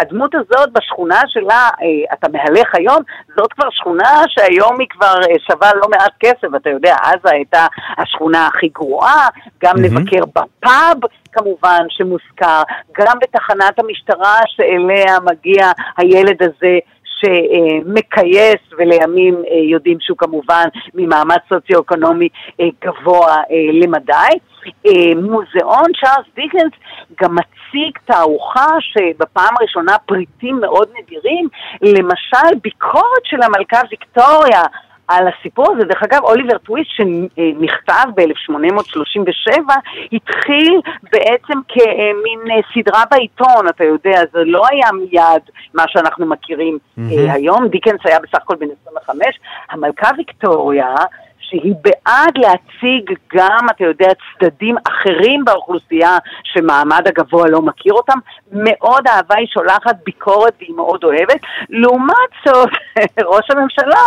[0.00, 1.68] הדמות הזאת בשכונה שלה,
[2.12, 3.02] אתה מהלך היום,
[3.36, 7.66] זאת כבר שכונה שהיום היא כבר אה, שווה לא מעט כסף, אתה יודע, עזה הייתה
[7.98, 9.28] השכונה הכי גרועה,
[9.62, 9.80] גם mm-hmm.
[9.80, 10.98] נבקר בפאב,
[11.32, 12.62] כמובן, שמוזכר,
[12.98, 16.78] גם בתחנת המשטרה שאליה מגיע הילד הזה.
[17.16, 20.64] שמקייס ולימים אה, יודעים שהוא כמובן
[20.94, 22.28] ממעמד סוציו-אקונומי
[22.60, 23.36] אה, גבוה
[23.82, 24.38] למדי.
[25.16, 26.72] מוזיאון צ'ארלס דיקנס
[27.22, 31.48] גם מציג תערוכה שבפעם הראשונה פריטים מאוד נדירים,
[31.82, 34.62] למשל ביקורת של המלכה ויקטוריה
[35.08, 35.84] על הסיפור הזה.
[35.84, 39.72] דרך אגב, אוליבר טוויסט שנכתב ב-1837
[40.12, 40.80] התחיל
[41.12, 45.42] בעצם כמין סדרה בעיתון, אתה יודע, זה לא היה מיד
[45.74, 47.32] מה שאנחנו מכירים mm-hmm.
[47.32, 47.68] היום.
[47.68, 49.26] דיקנס היה בסך הכל בן 25.
[49.70, 50.94] המלכה ויקטוריה
[51.48, 58.18] שהיא בעד להציג גם, אתה יודע, צדדים אחרים באוכלוסייה שמעמד הגבוה לא מכיר אותם.
[58.52, 61.40] מאוד אהבה, היא שולחת ביקורת והיא מאוד אוהבת.
[61.70, 62.68] לעומת זאת,
[63.32, 64.02] ראש הממשלה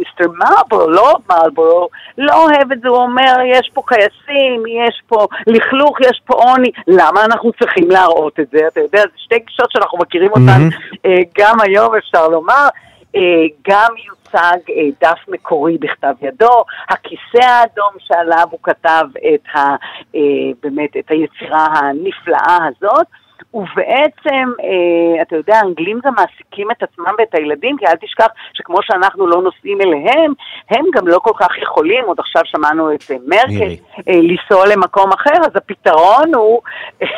[0.00, 1.88] מיסטר מלבורו, לא מלבורו,
[2.18, 6.70] לא אוהב את זה, הוא אומר, יש פה כייסים, יש פה לכלוך, יש פה עוני,
[6.86, 8.58] למה אנחנו צריכים להראות את זה?
[8.68, 11.08] אתה יודע, זה שתי גישות שאנחנו מכירים אותן mm-hmm.
[11.38, 12.68] גם היום, אפשר לומר.
[13.16, 13.20] אה,
[13.68, 19.76] גם יוצג אה, דף מקורי בכתב ידו, הכיסא האדום שעליו הוא כתב את ה,
[20.62, 23.06] באמת את היצירה הנפלאה הזאת.
[23.54, 28.78] ובעצם, אה, אתה יודע, האנגלים גם מעסיקים את עצמם ואת הילדים, כי אל תשכח שכמו
[28.82, 30.32] שאנחנו לא נוסעים אליהם,
[30.70, 33.74] הם גם לא כל כך יכולים, עוד עכשיו שמענו את אה, מרקל,
[34.08, 36.60] אה, לנסוע למקום אחר, אז הפתרון הוא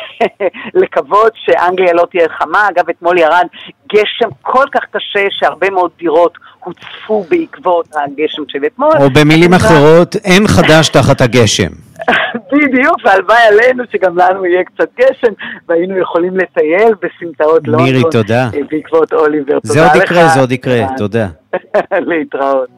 [0.81, 2.67] לקוות שאנגליה לא תהיה חמה.
[2.69, 3.47] אגב, אתמול ירד
[3.93, 8.91] גשם כל כך קשה שהרבה מאוד דירות הוצפו בעקבות הגשם של אתמול.
[8.99, 11.71] או במילים אחרות, אין חדש תחת הגשם.
[12.51, 15.33] בדיוק, והלוואי עלינו שגם לנו יהיה קצת גשם,
[15.69, 17.85] והיינו יכולים לטייל בסמטאות לונדון.
[17.85, 18.49] מירי, תודה.
[18.71, 19.57] בעקבות אוליבר.
[19.63, 21.27] זה עוד יקרה, זה עוד יקרה, תודה.
[22.07, 22.69] להתראות.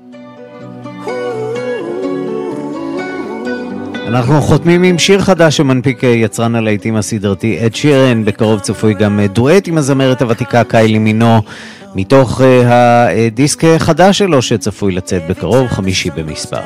[4.07, 9.67] אנחנו חותמים עם שיר חדש שמנפיק יצרן הלהיטים הסדרתי אד שירן, בקרוב צפוי גם דואט
[9.67, 11.41] עם הזמרת הוותיקה קיילי מינו,
[11.95, 16.61] מתוך הדיסק החדש שלו שצפוי לצאת בקרוב, חמישי במספר.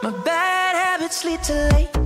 [0.00, 1.97] My bad habits lead to late.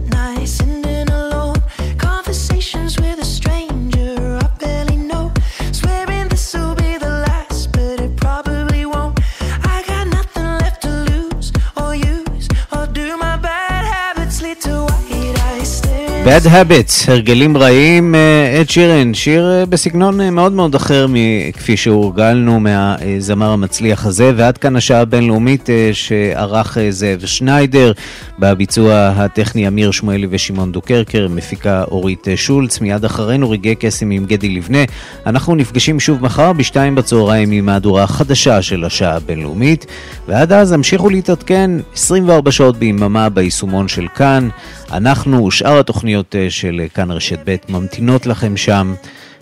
[16.32, 18.14] Bad habits, הרגלים רעים,
[18.60, 25.00] אד שירן, שיר בסגנון מאוד מאוד אחר מכפי שהורגלנו מהזמר המצליח הזה, ועד כאן השעה
[25.00, 27.92] הבינלאומית שערך זאב שניידר.
[28.38, 34.48] בביצוע הטכני אמיר שמואלי ושמעון דוקרקר, מפיקה אורית שולץ, מיד אחרינו רגעי קסם עם גדי
[34.48, 34.84] לבנה.
[35.26, 39.86] אנחנו נפגשים שוב מחר בשתיים בצהריים עם מהדורה חדשה של השעה הבינלאומית,
[40.28, 44.48] ועד אז המשיכו להתעדכן 24 שעות ביממה ביישומון של כאן.
[44.92, 48.94] אנחנו ושאר התוכניות אה, של כאן רשת ב' ממתינות לכם שם.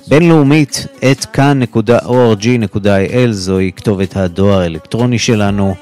[0.09, 5.75] בינלאומית, את כאן.org.il זוהי כתובת הדואר האלקטרוני שלנו.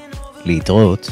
[0.45, 1.11] להתראות.